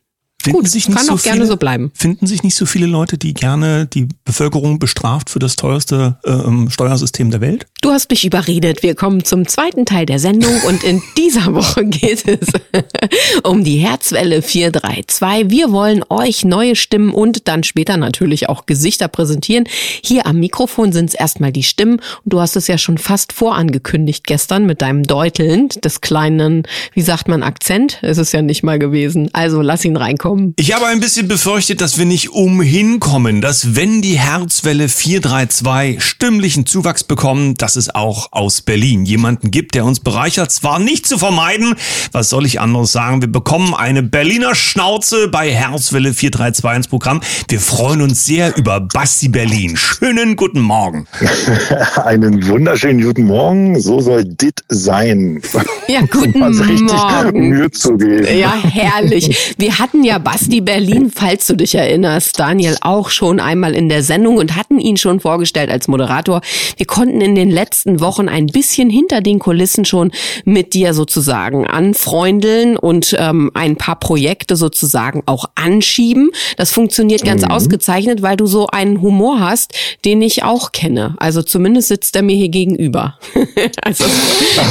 Finden 0.44 0.60
Gut, 0.60 0.68
sich 0.68 0.88
nicht 0.88 0.98
kann 0.98 1.06
so 1.06 1.14
auch 1.14 1.22
gerne 1.22 1.38
viele, 1.38 1.46
so 1.46 1.56
bleiben. 1.56 1.90
Finden 1.94 2.26
sich 2.26 2.42
nicht 2.42 2.54
so 2.54 2.66
viele 2.66 2.84
Leute, 2.84 3.16
die 3.16 3.32
gerne 3.32 3.86
die 3.86 4.08
Bevölkerung 4.26 4.78
bestraft 4.78 5.30
für 5.30 5.38
das 5.38 5.56
teuerste 5.56 6.18
ähm, 6.26 6.68
Steuersystem 6.68 7.30
der 7.30 7.40
Welt? 7.40 7.66
Du 7.80 7.90
hast 7.90 8.10
mich 8.10 8.26
überredet. 8.26 8.82
Wir 8.82 8.94
kommen 8.94 9.24
zum 9.24 9.48
zweiten 9.48 9.86
Teil 9.86 10.04
der 10.04 10.18
Sendung 10.18 10.52
und 10.68 10.84
in 10.84 11.02
dieser 11.16 11.54
Woche 11.54 11.86
geht 11.86 12.28
es 12.28 12.48
um 13.42 13.64
die 13.64 13.78
Herzwelle 13.78 14.42
432. 14.42 15.50
Wir 15.50 15.72
wollen 15.72 16.04
euch 16.10 16.44
neue 16.44 16.76
Stimmen 16.76 17.14
und 17.14 17.48
dann 17.48 17.62
später 17.62 17.96
natürlich 17.96 18.50
auch 18.50 18.66
Gesichter 18.66 19.08
präsentieren. 19.08 19.64
Hier 20.02 20.26
am 20.26 20.40
Mikrofon 20.40 20.92
sind 20.92 21.08
es 21.08 21.14
erstmal 21.14 21.52
die 21.52 21.62
Stimmen 21.62 22.00
und 22.24 22.34
du 22.34 22.40
hast 22.40 22.56
es 22.56 22.66
ja 22.66 22.76
schon 22.76 22.98
fast 22.98 23.32
vorangekündigt 23.32 24.26
gestern 24.26 24.66
mit 24.66 24.82
deinem 24.82 25.04
Deuteln 25.04 25.70
des 25.70 26.02
kleinen, 26.02 26.64
wie 26.92 27.00
sagt 27.00 27.28
man, 27.28 27.42
Akzent. 27.42 27.98
Es 28.02 28.18
ist 28.18 28.32
ja 28.32 28.42
nicht 28.42 28.62
mal 28.62 28.78
gewesen. 28.78 29.30
Also 29.32 29.62
lass 29.62 29.86
ihn 29.86 29.96
reinkommen. 29.96 30.33
Ich 30.56 30.74
habe 30.74 30.86
ein 30.86 31.00
bisschen 31.00 31.28
befürchtet, 31.28 31.80
dass 31.80 31.98
wir 31.98 32.06
nicht 32.06 32.30
umhin 32.30 33.00
kommen, 33.00 33.40
dass 33.40 33.76
wenn 33.76 34.02
die 34.02 34.18
Herzwelle 34.18 34.88
432 34.88 36.02
stimmlichen 36.02 36.66
Zuwachs 36.66 37.04
bekommen, 37.04 37.54
dass 37.54 37.76
es 37.76 37.94
auch 37.94 38.28
aus 38.32 38.60
Berlin 38.62 39.04
jemanden 39.04 39.50
gibt, 39.50 39.74
der 39.74 39.84
uns 39.84 40.00
bereichert. 40.00 40.50
Zwar 40.50 40.78
nicht 40.78 41.06
zu 41.06 41.18
vermeiden, 41.18 41.74
was 42.12 42.28
soll 42.28 42.46
ich 42.46 42.60
anderes 42.60 42.92
sagen? 42.92 43.20
Wir 43.20 43.30
bekommen 43.30 43.74
eine 43.74 44.02
Berliner 44.02 44.54
Schnauze 44.54 45.28
bei 45.28 45.50
Herzwelle 45.50 46.12
432 46.12 46.76
ins 46.76 46.88
Programm. 46.88 47.20
Wir 47.48 47.60
freuen 47.60 48.02
uns 48.02 48.24
sehr 48.24 48.56
über 48.56 48.80
Basti 48.80 49.28
Berlin. 49.28 49.76
Schönen 49.76 50.36
guten 50.36 50.60
Morgen. 50.60 51.06
Einen 52.04 52.46
wunderschönen 52.48 53.02
guten 53.02 53.24
Morgen. 53.24 53.80
So 53.80 54.00
soll 54.00 54.24
dit 54.24 54.60
sein. 54.68 55.42
Ja, 55.88 56.00
guten 56.00 56.42
um 56.42 56.56
Morgen. 56.86 57.48
Mühe 57.48 57.70
zu 57.70 57.96
geben. 57.96 58.38
Ja, 58.38 58.54
herrlich. 58.62 59.54
Wir 59.58 59.78
hatten 59.78 60.04
ja 60.04 60.18
Basti 60.24 60.60
Berlin, 60.62 61.12
falls 61.14 61.46
du 61.46 61.54
dich 61.54 61.74
erinnerst, 61.74 62.38
Daniel 62.38 62.76
auch 62.80 63.10
schon 63.10 63.40
einmal 63.40 63.74
in 63.74 63.88
der 63.90 64.02
Sendung 64.02 64.38
und 64.38 64.56
hatten 64.56 64.80
ihn 64.80 64.96
schon 64.96 65.20
vorgestellt 65.20 65.70
als 65.70 65.86
Moderator. 65.86 66.40
Wir 66.78 66.86
konnten 66.86 67.20
in 67.20 67.34
den 67.34 67.50
letzten 67.50 68.00
Wochen 68.00 68.28
ein 68.28 68.46
bisschen 68.46 68.88
hinter 68.88 69.20
den 69.20 69.38
Kulissen 69.38 69.84
schon 69.84 70.12
mit 70.44 70.72
dir 70.72 70.94
sozusagen 70.94 71.66
anfreundeln 71.66 72.76
und 72.78 73.14
ähm, 73.18 73.50
ein 73.54 73.76
paar 73.76 74.00
Projekte 74.00 74.56
sozusagen 74.56 75.22
auch 75.26 75.44
anschieben. 75.54 76.30
Das 76.56 76.70
funktioniert 76.72 77.22
ganz 77.24 77.42
Mhm. 77.42 77.50
ausgezeichnet, 77.50 78.22
weil 78.22 78.36
du 78.36 78.46
so 78.46 78.66
einen 78.68 79.02
Humor 79.02 79.40
hast, 79.40 79.74
den 80.06 80.22
ich 80.22 80.42
auch 80.42 80.72
kenne. 80.72 81.14
Also 81.18 81.42
zumindest 81.42 81.88
sitzt 81.88 82.16
er 82.16 82.22
mir 82.22 82.36
hier 82.36 82.48
gegenüber. 82.48 83.18
also 83.82 84.04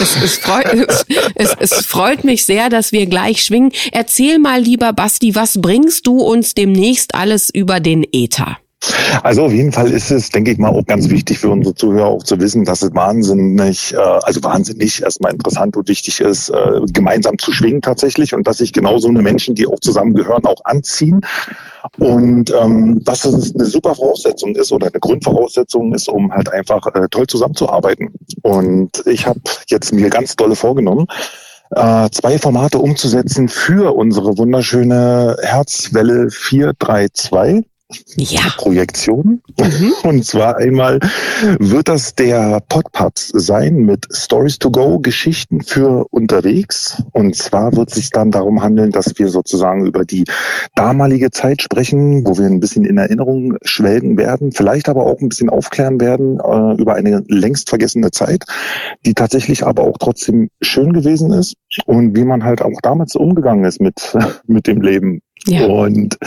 es, 0.01 0.15
es, 0.23 0.37
freut, 0.37 0.65
es, 1.35 1.55
es, 1.59 1.85
freut 1.85 2.23
mich 2.23 2.45
sehr, 2.45 2.69
dass 2.69 2.91
wir 2.91 3.05
gleich 3.05 3.43
schwingen. 3.43 3.71
Erzähl 3.91 4.39
mal, 4.39 4.59
lieber 4.61 4.93
Basti, 4.93 5.35
was 5.35 5.42
bringst 5.61 6.07
du 6.07 6.19
uns 6.21 6.53
demnächst 6.53 7.15
alles 7.15 7.49
über 7.49 7.79
den 7.79 8.05
Äther? 8.11 8.57
Also 9.23 9.43
auf 9.43 9.53
jeden 9.53 9.71
Fall 9.71 9.89
ist 9.91 10.11
es, 10.11 10.29
denke 10.29 10.51
ich 10.51 10.57
mal, 10.57 10.69
auch 10.69 10.85
ganz 10.85 11.09
wichtig 11.09 11.39
für 11.39 11.49
unsere 11.49 11.73
Zuhörer 11.73 12.07
auch 12.07 12.23
zu 12.23 12.39
wissen, 12.39 12.65
dass 12.65 12.81
es 12.81 12.93
wahnsinnig, 12.93 13.93
äh, 13.93 13.97
also 13.97 14.43
wahnsinnig 14.43 15.01
erstmal 15.01 15.31
interessant 15.31 15.77
und 15.77 15.87
wichtig 15.87 16.19
ist, 16.19 16.49
äh, 16.49 16.81
gemeinsam 16.91 17.37
zu 17.37 17.51
schwingen 17.51 17.81
tatsächlich 17.81 18.33
und 18.33 18.45
dass 18.45 18.57
sich 18.57 18.73
genau 18.73 18.97
so 18.97 19.07
eine 19.07 19.21
Menschen, 19.21 19.55
die 19.55 19.67
auch 19.67 19.79
zusammengehören, 19.79 20.45
auch 20.45 20.63
anziehen. 20.65 21.21
Und 21.97 22.53
ähm, 22.61 23.03
dass 23.03 23.25
es 23.25 23.53
eine 23.55 23.65
super 23.65 23.95
Voraussetzung 23.95 24.55
ist 24.55 24.71
oder 24.71 24.87
eine 24.87 24.99
Grundvoraussetzung 24.99 25.93
ist, 25.93 26.09
um 26.09 26.31
halt 26.31 26.49
einfach 26.49 26.85
äh, 26.93 27.07
toll 27.09 27.27
zusammenzuarbeiten. 27.27 28.13
Und 28.41 29.03
ich 29.05 29.25
habe 29.25 29.39
jetzt 29.67 29.93
mir 29.93 30.09
ganz 30.09 30.35
dolle 30.35 30.55
vorgenommen, 30.55 31.07
äh, 31.75 32.09
zwei 32.11 32.39
Formate 32.39 32.79
umzusetzen 32.79 33.49
für 33.49 33.95
unsere 33.95 34.37
wunderschöne 34.37 35.37
Herzwelle 35.41 36.29
432. 36.29 37.65
Ja. 38.15 38.41
Projektion. 38.57 39.41
Mhm. 39.59 39.93
Und 40.03 40.25
zwar 40.25 40.57
einmal 40.57 40.99
wird 41.59 41.87
das 41.87 42.15
der 42.15 42.61
Podpaps 42.69 43.31
sein 43.33 43.77
mit 43.77 44.07
Stories 44.11 44.59
to 44.59 44.71
Go, 44.71 44.99
Geschichten 44.99 45.61
für 45.61 46.05
unterwegs. 46.11 47.01
Und 47.11 47.35
zwar 47.35 47.75
wird 47.75 47.89
es 47.89 47.95
sich 47.95 48.09
dann 48.09 48.31
darum 48.31 48.61
handeln, 48.61 48.91
dass 48.91 49.17
wir 49.17 49.29
sozusagen 49.29 49.85
über 49.85 50.05
die 50.05 50.25
damalige 50.75 51.31
Zeit 51.31 51.61
sprechen, 51.61 52.25
wo 52.25 52.37
wir 52.37 52.45
ein 52.45 52.59
bisschen 52.59 52.85
in 52.85 52.97
Erinnerung 52.97 53.57
schwelgen 53.63 54.17
werden, 54.17 54.51
vielleicht 54.51 54.89
aber 54.89 55.05
auch 55.05 55.19
ein 55.19 55.29
bisschen 55.29 55.49
aufklären 55.49 55.99
werden 55.99 56.39
äh, 56.39 56.81
über 56.81 56.95
eine 56.95 57.23
längst 57.27 57.69
vergessene 57.69 58.11
Zeit, 58.11 58.45
die 59.05 59.13
tatsächlich 59.13 59.65
aber 59.65 59.83
auch 59.83 59.97
trotzdem 59.99 60.49
schön 60.61 60.93
gewesen 60.93 61.31
ist 61.31 61.55
und 61.85 62.15
wie 62.15 62.25
man 62.25 62.43
halt 62.43 62.61
auch 62.61 62.79
damals 62.81 63.15
umgegangen 63.15 63.65
ist 63.65 63.81
mit, 63.81 64.15
mit 64.47 64.67
dem 64.67 64.81
Leben. 64.81 65.21
Ja. 65.45 65.65
Und 65.65 66.17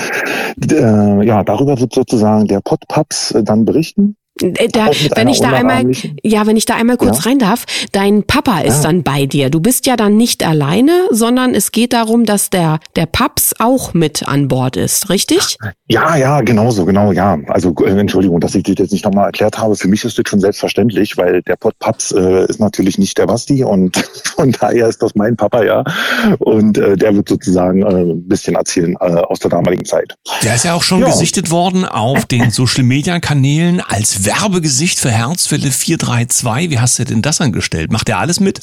äh, 0.70 1.26
ja, 1.26 1.42
darüber 1.42 1.78
wird 1.80 1.94
sozusagen 1.94 2.46
der 2.46 2.60
Podpaps 2.60 3.32
äh, 3.32 3.42
dann 3.42 3.64
berichten. 3.64 4.16
Äh, 4.42 4.68
Da, 4.68 4.90
wenn 5.14 5.28
ich 5.28 5.40
da 5.40 5.50
einmal, 5.52 5.84
ja, 6.22 6.46
wenn 6.46 6.56
ich 6.56 6.66
da 6.66 6.74
einmal 6.74 6.96
kurz 6.98 7.24
Ja. 7.24 7.30
rein 7.30 7.38
darf, 7.38 7.64
dein 7.92 8.22
Papa 8.24 8.60
ist 8.60 8.76
Ja. 8.84 8.90
dann 8.90 9.02
bei 9.02 9.26
dir. 9.26 9.48
Du 9.50 9.60
bist 9.60 9.86
ja 9.86 9.96
dann 9.96 10.16
nicht 10.16 10.46
alleine, 10.46 10.92
sondern 11.10 11.54
es 11.54 11.72
geht 11.72 11.92
darum, 11.94 12.24
dass 12.26 12.50
der, 12.50 12.78
der 12.96 13.06
Paps 13.06 13.54
auch 13.58 13.94
mit 13.94 14.26
an 14.28 14.48
Bord 14.48 14.76
ist, 14.76 15.08
richtig? 15.08 15.56
Ja, 15.88 16.16
ja, 16.16 16.40
genauso, 16.42 16.84
genau, 16.84 17.12
ja. 17.12 17.38
Also 17.48 17.74
äh, 17.84 17.98
Entschuldigung, 17.98 18.40
dass 18.40 18.54
ich 18.54 18.62
das 18.64 18.74
jetzt 18.78 18.92
nicht 18.92 19.04
nochmal 19.04 19.26
erklärt 19.26 19.58
habe. 19.58 19.74
Für 19.76 19.88
mich 19.88 20.04
ist 20.04 20.18
das 20.18 20.24
schon 20.28 20.40
selbstverständlich, 20.40 21.16
weil 21.16 21.40
der 21.42 21.56
Podpaps 21.56 22.12
äh, 22.12 22.44
ist 22.46 22.60
natürlich 22.60 22.98
nicht 22.98 23.16
der 23.18 23.26
Basti 23.26 23.64
und 23.64 23.96
von 24.36 24.52
daher 24.52 24.88
ist 24.88 25.02
das 25.02 25.14
mein 25.14 25.36
Papa, 25.36 25.64
ja. 25.64 25.82
Und 26.40 26.76
äh, 26.78 26.96
der 26.96 27.14
wird 27.14 27.28
sozusagen 27.28 27.82
äh, 27.82 27.86
ein 28.12 28.28
bisschen 28.28 28.54
erzählen 28.56 28.94
äh, 29.00 29.04
aus 29.14 29.38
der 29.38 29.50
damaligen 29.50 29.84
Zeit. 29.84 30.14
Der 30.42 30.56
ist 30.56 30.64
ja 30.64 30.74
auch 30.74 30.82
schon 30.82 31.00
Ja. 31.00 31.06
gesichtet 31.06 31.50
worden 31.50 31.84
auf 31.86 32.26
den 32.26 32.50
Social 32.50 32.84
Media 32.84 33.18
Kanälen 33.20 33.80
als 33.80 34.25
Werbegesicht 34.26 34.98
für 34.98 35.10
Herzwelle 35.10 35.70
432. 35.70 36.70
Wie 36.70 36.80
hast 36.80 36.98
du 36.98 37.04
denn 37.04 37.22
das 37.22 37.40
angestellt? 37.40 37.92
Macht 37.92 38.08
er 38.08 38.18
alles 38.18 38.40
mit? 38.40 38.58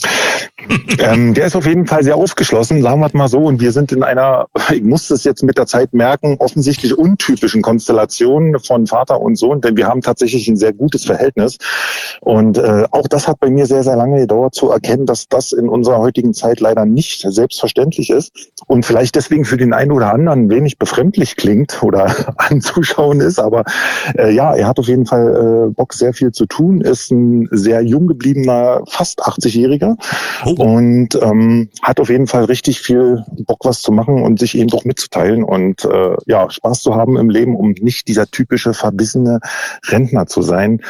ähm, 1.00 1.34
der 1.34 1.48
ist 1.48 1.56
auf 1.56 1.66
jeden 1.66 1.88
Fall 1.88 2.04
sehr 2.04 2.18
aufgeschlossen, 2.18 2.82
sagen 2.82 3.00
wir 3.00 3.08
es 3.08 3.14
mal 3.14 3.30
so. 3.30 3.40
Und 3.46 3.62
wir 3.62 3.72
sind 3.72 3.94
in 3.94 4.04
einer, 4.04 4.48
ich 4.74 4.84
muss 4.84 5.08
das 5.08 5.24
jetzt 5.24 5.42
mit 5.42 5.58
der 5.58 5.66
Zeit 5.66 5.94
merken, 5.94 6.36
offensichtlich 6.40 6.98
untypischen 6.98 7.62
Konstellation 7.62 8.60
von 8.60 8.88
Vater 8.88 9.22
und 9.22 9.38
Sohn, 9.38 9.62
denn 9.62 9.78
wir 9.78 9.88
haben 9.88 10.02
tatsächlich 10.02 10.50
ein 10.50 10.58
sehr 10.58 10.74
gutes 10.74 11.06
Verhältnis. 11.06 11.58
Und 12.20 12.58
äh, 12.58 12.84
auch 12.92 13.08
das 13.08 13.30
hat 13.30 13.40
bei 13.40 13.50
mir 13.50 13.66
sehr, 13.66 13.84
sehr 13.84 13.96
lange 13.96 14.20
gedauert 14.20 14.56
zu 14.56 14.70
erkennen, 14.70 15.06
dass 15.06 15.30
das 15.30 15.54
in 15.54 15.70
unserer 15.70 16.00
heutigen 16.00 16.34
Zeit 16.34 16.60
leider 16.60 16.84
nicht 16.86 17.26
selbstverständlich 17.26 18.10
ist 18.10 18.52
und 18.68 18.86
vielleicht 18.86 19.16
deswegen 19.16 19.46
für 19.46 19.58
den 19.58 19.72
einen 19.72 19.94
oder 19.94 20.14
anderen 20.14 20.50
wenig 20.50 20.78
befremdlich 20.78 21.38
klingt 21.38 21.82
oder 21.84 22.14
anzuschauen 22.38 23.22
ist. 23.22 23.40
Aber 23.40 23.64
äh, 24.18 24.34
ja, 24.34 24.54
er 24.54 24.68
hat 24.68 24.78
auf 24.78 24.88
jeden 24.88 25.06
Fall 25.06 25.53
äh, 25.54 25.70
Bock, 25.70 25.94
sehr 25.94 26.14
viel 26.14 26.32
zu 26.32 26.46
tun, 26.46 26.82
ist 26.82 27.12
ein 27.12 27.48
sehr 27.52 27.82
jung 27.82 28.08
gebliebener, 28.08 28.82
fast 28.88 29.22
80-Jähriger 29.24 29.96
Oh. 30.46 30.56
und 30.58 31.10
ähm, 31.22 31.70
hat 31.82 32.00
auf 32.00 32.10
jeden 32.10 32.28
Fall 32.28 32.46
richtig 32.46 32.82
viel 32.82 33.24
Bock, 33.46 33.60
was 33.64 33.82
zu 33.82 33.92
machen 33.92 34.22
und 34.24 34.40
sich 34.40 34.58
eben 34.58 34.68
doch 34.68 34.86
mitzuteilen 34.86 35.44
und 35.44 35.86
äh, 35.86 36.16
ja, 36.26 36.50
Spaß 36.50 36.82
zu 36.82 36.96
haben 36.96 37.18
im 37.18 37.30
Leben, 37.30 37.56
um 37.56 37.72
nicht 37.80 38.08
dieser 38.08 38.28
typische 38.28 38.74
verbissene 38.74 39.40
Rentner 39.88 40.28
zu 40.28 40.42
sein, 40.42 40.82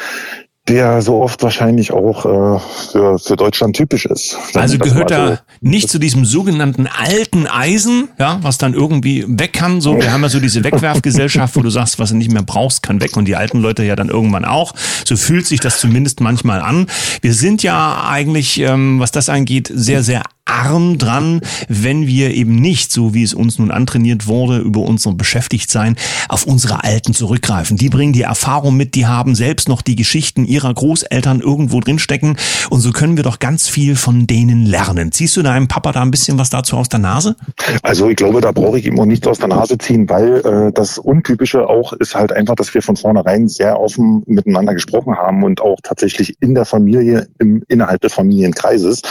der 0.68 1.02
so 1.02 1.20
oft 1.22 1.42
wahrscheinlich 1.42 1.92
auch 1.92 2.24
äh, 2.24 2.60
für, 2.90 3.18
für 3.18 3.36
Deutschland 3.36 3.76
typisch 3.76 4.06
ist. 4.06 4.38
Also 4.54 4.78
gehört 4.78 5.10
er 5.10 5.40
nicht 5.60 5.90
zu 5.90 5.98
diesem 5.98 6.24
sogenannten 6.24 6.86
alten 6.86 7.46
Eisen, 7.46 8.08
ja, 8.18 8.38
was 8.40 8.56
dann 8.56 8.72
irgendwie 8.72 9.26
weg 9.28 9.52
kann. 9.52 9.82
So, 9.82 9.96
wir 9.96 10.10
haben 10.10 10.22
ja 10.22 10.30
so 10.30 10.40
diese 10.40 10.64
Wegwerfgesellschaft, 10.64 11.54
wo 11.56 11.60
du 11.60 11.68
sagst, 11.68 11.98
was 11.98 12.10
du 12.10 12.16
nicht 12.16 12.32
mehr 12.32 12.42
brauchst, 12.42 12.82
kann 12.82 13.02
weg 13.02 13.16
und 13.16 13.26
die 13.26 13.36
alten 13.36 13.60
Leute 13.60 13.84
ja 13.84 13.94
dann 13.94 14.08
irgendwann 14.08 14.46
auch. 14.46 14.72
So 15.04 15.16
fühlt 15.16 15.46
sich 15.46 15.60
das 15.60 15.78
zumindest 15.78 16.20
manchmal 16.20 16.62
an. 16.62 16.86
Wir 17.20 17.34
sind 17.34 17.62
ja 17.62 18.06
eigentlich, 18.08 18.58
ähm, 18.60 19.00
was 19.00 19.12
das 19.12 19.28
angeht, 19.28 19.70
sehr, 19.72 20.02
sehr 20.02 20.22
arm 20.46 20.98
dran, 20.98 21.40
wenn 21.68 22.06
wir 22.06 22.34
eben 22.34 22.56
nicht, 22.56 22.92
so 22.92 23.14
wie 23.14 23.22
es 23.22 23.34
uns 23.34 23.58
nun 23.58 23.70
antrainiert 23.70 24.26
wurde, 24.26 24.58
über 24.58 24.80
unser 24.80 25.12
Beschäftigtsein 25.12 25.96
auf 26.28 26.46
unsere 26.46 26.84
Alten 26.84 27.14
zurückgreifen. 27.14 27.76
Die 27.76 27.88
bringen 27.88 28.12
die 28.12 28.22
Erfahrung 28.22 28.76
mit, 28.76 28.94
die 28.94 29.06
haben 29.06 29.34
selbst 29.34 29.68
noch 29.68 29.82
die 29.82 29.96
Geschichten 29.96 30.44
ihrer 30.44 30.72
Großeltern 30.72 31.40
irgendwo 31.40 31.80
drinstecken 31.80 32.36
und 32.70 32.80
so 32.80 32.92
können 32.92 33.16
wir 33.16 33.24
doch 33.24 33.38
ganz 33.38 33.68
viel 33.68 33.96
von 33.96 34.26
denen 34.26 34.66
lernen. 34.66 35.12
Ziehst 35.12 35.36
du 35.36 35.42
deinem 35.42 35.68
Papa 35.68 35.92
da 35.92 36.02
ein 36.02 36.10
bisschen 36.10 36.38
was 36.38 36.50
dazu 36.50 36.76
aus 36.76 36.88
der 36.88 37.00
Nase? 37.00 37.36
Also 37.82 38.08
ich 38.08 38.16
glaube, 38.16 38.40
da 38.40 38.52
brauche 38.52 38.78
ich 38.78 38.86
ihm 38.86 38.98
auch 39.00 39.06
nichts 39.06 39.26
aus 39.26 39.38
der 39.38 39.48
Nase 39.48 39.78
ziehen, 39.78 40.08
weil 40.08 40.36
äh, 40.44 40.72
das 40.72 40.98
Untypische 40.98 41.68
auch 41.68 41.92
ist 41.94 42.14
halt 42.14 42.32
einfach, 42.32 42.54
dass 42.54 42.72
wir 42.74 42.82
von 42.82 42.96
vornherein 42.96 43.48
sehr 43.48 43.80
offen 43.80 44.22
miteinander 44.26 44.74
gesprochen 44.74 45.16
haben 45.16 45.42
und 45.42 45.60
auch 45.60 45.78
tatsächlich 45.82 46.36
in 46.40 46.54
der 46.54 46.64
Familie, 46.64 47.28
im, 47.38 47.62
innerhalb 47.68 48.00
des 48.02 48.12
Familienkreises 48.12 49.02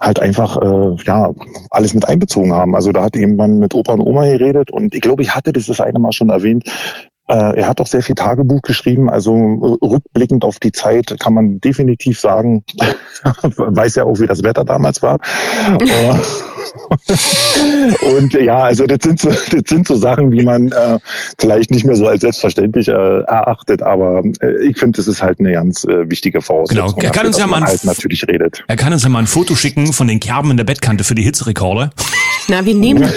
halt 0.00 0.20
einfach 0.20 0.56
äh, 0.56 0.96
ja 1.04 1.32
alles 1.70 1.94
mit 1.94 2.08
einbezogen 2.08 2.52
haben. 2.52 2.74
Also 2.74 2.92
da 2.92 3.04
hat 3.04 3.16
jemand 3.16 3.58
mit 3.58 3.74
Opa 3.74 3.94
und 3.94 4.00
Oma 4.00 4.24
geredet 4.24 4.70
und 4.70 4.94
ich 4.94 5.00
glaube, 5.00 5.22
ich 5.22 5.34
hatte 5.34 5.52
das 5.52 5.66
das 5.66 5.80
eine 5.80 5.98
Mal 5.98 6.12
schon 6.12 6.30
erwähnt. 6.30 6.64
Äh, 7.28 7.60
er 7.60 7.68
hat 7.68 7.80
auch 7.80 7.86
sehr 7.86 8.02
viel 8.02 8.16
Tagebuch 8.16 8.62
geschrieben, 8.62 9.08
also 9.08 9.32
rückblickend 9.80 10.44
auf 10.44 10.58
die 10.58 10.72
Zeit 10.72 11.14
kann 11.20 11.34
man 11.34 11.60
definitiv 11.60 12.18
sagen, 12.18 12.64
weiß 13.56 13.94
ja 13.94 14.04
auch, 14.04 14.18
wie 14.18 14.26
das 14.26 14.42
Wetter 14.42 14.64
damals 14.64 15.02
war. 15.02 15.18
Äh, 15.78 16.14
und 18.16 18.32
ja, 18.34 18.58
also 18.64 18.86
das 18.86 18.98
sind 19.02 19.20
so, 19.20 19.28
das 19.30 19.62
sind 19.66 19.86
so 19.86 19.96
Sachen, 19.96 20.30
die 20.30 20.42
man 20.42 20.72
äh, 20.72 20.98
vielleicht 21.38 21.70
nicht 21.70 21.84
mehr 21.84 21.96
so 21.96 22.08
als 22.08 22.22
selbstverständlich 22.22 22.88
äh, 22.88 22.92
erachtet, 22.92 23.82
aber 23.82 24.22
äh, 24.40 24.66
ich 24.66 24.78
finde, 24.78 24.96
das 24.96 25.06
ist 25.06 25.22
halt 25.22 25.38
eine 25.38 25.52
ganz 25.52 25.84
äh, 25.84 26.10
wichtige 26.10 26.40
Voraussetzung. 26.40 26.94
Genau, 26.96 27.06
er 27.06 27.10
kann 27.10 27.26
uns 27.26 27.38
ja 27.38 27.46
mal 27.46 27.58
ein, 27.58 27.64
halt 27.64 27.84
natürlich 27.84 28.26
redet. 28.26 28.64
Er 28.66 28.76
kann 28.76 28.92
uns 28.92 29.02
ja 29.04 29.08
mal 29.08 29.20
ein 29.20 29.26
Foto 29.26 29.54
schicken 29.54 29.92
von 29.92 30.08
den 30.08 30.18
Kerben 30.18 30.50
in 30.50 30.56
der 30.56 30.64
Bettkante 30.64 31.04
für 31.04 31.14
die 31.14 31.22
Hitzerekorde. 31.22 31.90
Na, 32.48 32.64
wir 32.66 32.74
nehmen, 32.74 33.02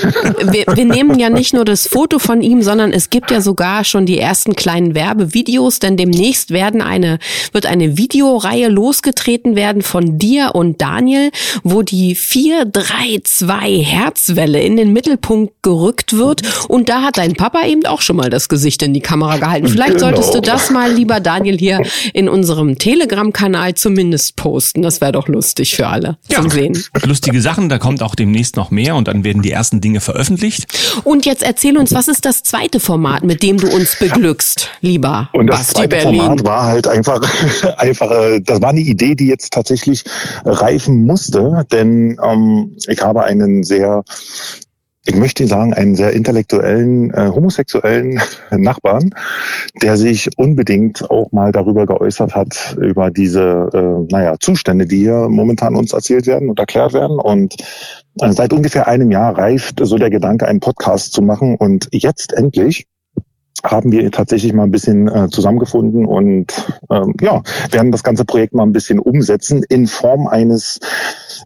wir, 0.52 0.66
wir 0.74 0.86
nehmen 0.86 1.20
ja 1.20 1.30
nicht 1.30 1.54
nur 1.54 1.66
das 1.66 1.88
Foto 1.88 2.20
von 2.20 2.42
ihm, 2.42 2.62
sondern 2.62 2.92
es 2.92 3.10
gibt 3.10 3.32
ja 3.32 3.42
sogar 3.42 3.84
schon 3.84 4.06
die 4.06 4.20
ersten 4.20 4.56
kleinen 4.56 4.96
Werbevideos, 4.96 5.80
denn 5.80 5.98
demnächst 5.98 6.52
werden 6.52 6.82
eine, 6.82 7.20
wird 7.52 7.66
eine 7.66 7.98
Videoreihe 7.98 8.70
losgetreten 8.70 9.56
werden 9.56 9.82
von 9.82 10.18
dir 10.18 10.52
und 10.54 10.82
Daniel, 10.82 11.32
wo 11.64 11.82
die 11.82 12.16
432 12.16 13.86
Herzwelle 13.86 14.62
in 14.62 14.78
den 14.78 14.94
Mittelpunkt 14.94 15.54
gerückt 15.64 16.18
wird. 16.18 16.42
Und 16.68 16.90
da 16.90 17.02
hat 17.02 17.18
dein 17.18 17.34
Papa 17.34 17.66
eben 17.66 17.86
auch 17.86 18.02
schon 18.02 18.16
mal 18.16 18.30
das 18.30 18.50
Gesicht 18.50 18.84
in 18.84 18.94
die 18.94 19.02
Kamera 19.02 19.38
gehalten. 19.38 19.68
Vielleicht 19.68 19.94
genau. 19.94 20.06
solltest 20.06 20.34
du 20.34 20.42
das 20.42 20.70
mal, 20.70 20.92
lieber 20.92 21.20
Daniel, 21.20 21.58
hier 21.58 21.82
in 22.14 22.30
unserem 22.30 22.78
Telegram-Kanal 22.78 23.76
zumindest 23.76 24.36
posten. 24.36 24.82
Das 24.82 25.02
wäre 25.02 25.12
doch 25.12 25.28
lustig 25.28 25.76
für 25.76 25.88
alle 25.88 26.18
ja, 26.30 26.42
zum 26.42 26.50
Sehen. 26.50 26.78
Lustige 27.04 27.42
Sachen, 27.42 27.70
da 27.70 27.78
kommt 27.78 28.04
auch 28.04 28.16
demnächst 28.16 28.56
noch 28.56 28.72
mehr 28.72 28.96
und 28.96 29.08
dann 29.08 29.15
werden 29.24 29.42
die 29.42 29.52
ersten 29.52 29.82
Dinge 29.82 30.02
veröffentlicht. 30.02 30.68
Und 31.04 31.26
jetzt 31.26 31.44
erzähl 31.44 31.78
uns, 31.78 31.94
was 31.94 32.08
ist 32.08 32.26
das 32.26 32.44
zweite 32.44 32.80
Format, 32.80 33.24
mit 33.24 33.44
dem 33.44 33.58
du 33.58 33.68
uns 33.68 33.98
beglückst, 33.98 34.70
lieber 34.82 35.30
Und 35.34 35.48
das 35.48 35.60
Basti 35.60 35.74
zweite 35.76 35.90
Berlin? 35.90 36.22
Format 36.22 36.46
war 36.46 36.64
halt 36.64 36.88
einfach, 36.88 37.22
einfach, 37.78 38.12
äh, 38.12 38.42
das 38.42 38.62
war 38.62 38.70
eine 38.70 38.82
Idee, 38.82 39.16
die 39.16 39.28
jetzt 39.28 39.54
tatsächlich 39.54 40.04
reifen 40.46 41.06
musste, 41.06 41.66
denn 41.72 42.18
ähm, 42.24 42.76
ich 42.88 43.02
habe 43.02 43.24
einen 43.24 43.64
sehr 43.64 44.04
ich 45.08 45.16
möchte 45.16 45.46
sagen, 45.48 45.74
einen 45.74 45.96
sehr 45.96 46.14
intellektuellen, 46.14 47.14
äh, 47.14 47.30
homosexuellen 47.30 48.20
Nachbarn, 48.52 49.12
der 49.82 49.98
sich 49.98 50.30
unbedingt 50.38 51.10
auch 51.10 51.32
mal 51.32 51.52
darüber 51.52 51.86
geäußert 51.86 52.36
hat, 52.36 52.76
über 52.80 53.12
diese, 53.12 53.70
äh, 53.74 54.12
naja, 54.12 54.36
Zustände, 54.40 54.86
die 54.88 54.98
hier 54.98 55.28
momentan 55.30 55.76
uns 55.76 55.94
erzählt 55.94 56.26
werden 56.26 56.50
und 56.50 56.60
erklärt 56.60 56.94
werden. 56.94 57.20
Und 57.20 57.56
äh, 58.20 58.32
seit 58.32 58.52
ungefähr 58.52 58.88
einem 58.88 59.12
Jahr 59.12 59.38
reift 59.38 59.80
so 59.82 59.98
der 59.98 60.10
Gedanke, 60.10 60.48
einen 60.48 60.60
Podcast 60.60 61.14
zu 61.14 61.22
machen. 61.22 61.56
Und 61.56 61.88
jetzt 61.92 62.34
endlich 62.34 62.88
haben 63.64 63.92
wir 63.92 64.12
tatsächlich 64.12 64.54
mal 64.54 64.64
ein 64.64 64.72
bisschen 64.72 65.08
äh, 65.08 65.30
zusammengefunden 65.30 66.06
und 66.06 66.54
ähm, 66.92 67.14
ja, 67.22 67.42
werden 67.72 67.92
das 67.92 68.04
ganze 68.04 68.26
Projekt 68.26 68.54
mal 68.54 68.64
ein 68.64 68.74
bisschen 68.74 69.00
umsetzen 69.00 69.64
in 69.70 69.88
Form 69.88 70.28
eines 70.28 70.80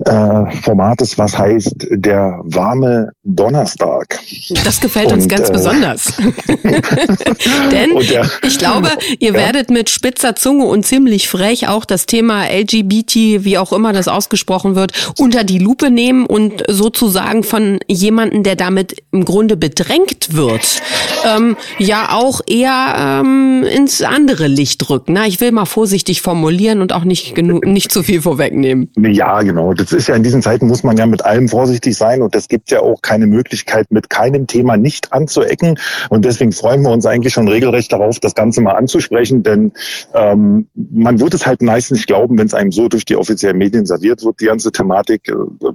äh, 0.06 0.51
Formates, 0.62 1.18
was 1.18 1.38
heißt 1.38 1.88
der 1.89 2.39
warme 2.44 3.12
Donnerstag. 3.24 4.20
Das 4.63 4.79
gefällt 4.79 5.12
uns 5.12 5.24
und, 5.24 5.29
ganz 5.29 5.50
äh, 5.50 5.53
besonders. 5.53 6.13
Denn 7.72 8.00
der, 8.10 8.29
ich 8.44 8.58
glaube, 8.58 8.89
ihr 9.20 9.32
ja. 9.32 9.34
werdet 9.34 9.70
mit 9.70 9.89
spitzer 9.89 10.36
Zunge 10.36 10.65
und 10.65 10.86
ziemlich 10.86 11.27
frech 11.27 11.68
auch 11.68 11.84
das 11.84 12.06
Thema 12.06 12.46
LGBT, 12.46 13.44
wie 13.44 13.58
auch 13.58 13.74
immer 13.74 13.91
das 13.91 14.08
ausgesprochen 14.08 14.75
wird, 14.75 14.94
unter 15.18 15.44
die 15.44 15.60
Lupe 15.60 15.91
nehmen 15.91 16.25
und 16.25 16.63
sozusagen 16.68 17.44
von 17.44 17.79
jemanden, 17.88 18.44
der 18.44 18.56
damit 18.56 19.03
im 19.12 19.25
Grunde 19.25 19.58
bedrängt 19.58 20.34
wird, 20.34 20.82
ähm, 21.25 21.58
ja 21.77 22.10
auch 22.13 22.41
eher 22.48 23.22
ähm, 23.22 23.63
ins 23.63 24.01
andere 24.01 24.48
Licht 24.48 24.89
rücken. 24.89 25.13
Na, 25.13 25.27
ich 25.27 25.41
will 25.41 25.51
mal 25.51 25.65
vorsichtig 25.65 26.22
formulieren 26.22 26.82
und 26.82 26.94
auch 26.94 27.03
nicht 27.03 27.36
genug, 27.36 27.65
nicht 27.65 27.91
zu 27.91 28.03
viel 28.03 28.22
vorwegnehmen. 28.22 28.89
Ja, 28.98 29.41
genau. 29.41 29.74
Das 29.74 29.88
ist 29.93 30.08
ja 30.08 30.15
in 30.15 30.24
diesen 30.24 30.41
Zeiten 30.41 30.67
muss 30.67 30.84
man 30.84 30.98
ja 30.98 31.05
mit 31.05 31.25
allem 31.25 31.50
vorsichtig 31.50 31.96
sein 31.96 32.22
und 32.22 32.36
es 32.36 32.48
gibt 32.48 32.72
ja 32.72 32.81
auch 32.81 33.01
keine 33.01 33.27
Möglichkeit, 33.27 33.91
mit 33.91 34.10
keinem 34.10 34.48
Thema 34.48 34.77
nicht 34.77 35.13
anzuecken. 35.13 35.79
Und 36.10 36.25
deswegen 36.25 36.51
freuen 36.51 36.81
wir 36.81 36.91
uns 36.91 37.05
eigentlich 37.05 37.34
schon 37.34 37.48
regelrecht 37.48 37.91
darauf, 37.91 38.19
das 38.19 38.36
Ganze 38.36 38.62
mal 38.62 38.74
anzusprechen, 38.74 39.43
denn 39.43 39.72
ähm, 40.13 40.67
man 40.75 41.19
wird 41.19 41.34
es 41.34 41.46
halt 41.46 41.62
meistens 41.62 41.98
nicht 41.98 42.08
glauben, 42.08 42.38
wenn 42.38 42.48
es 42.48 42.53
einem 42.53 42.72
so 42.72 42.88
durch 42.88 43.05
die 43.05 43.15
offiziellen 43.15 43.58
Medien 43.58 43.86
serviert 43.86 44.24
wird, 44.24 44.39
die 44.39 44.46
ganze 44.46 44.72
Thematik. 44.72 45.29
Äh, 45.29 45.34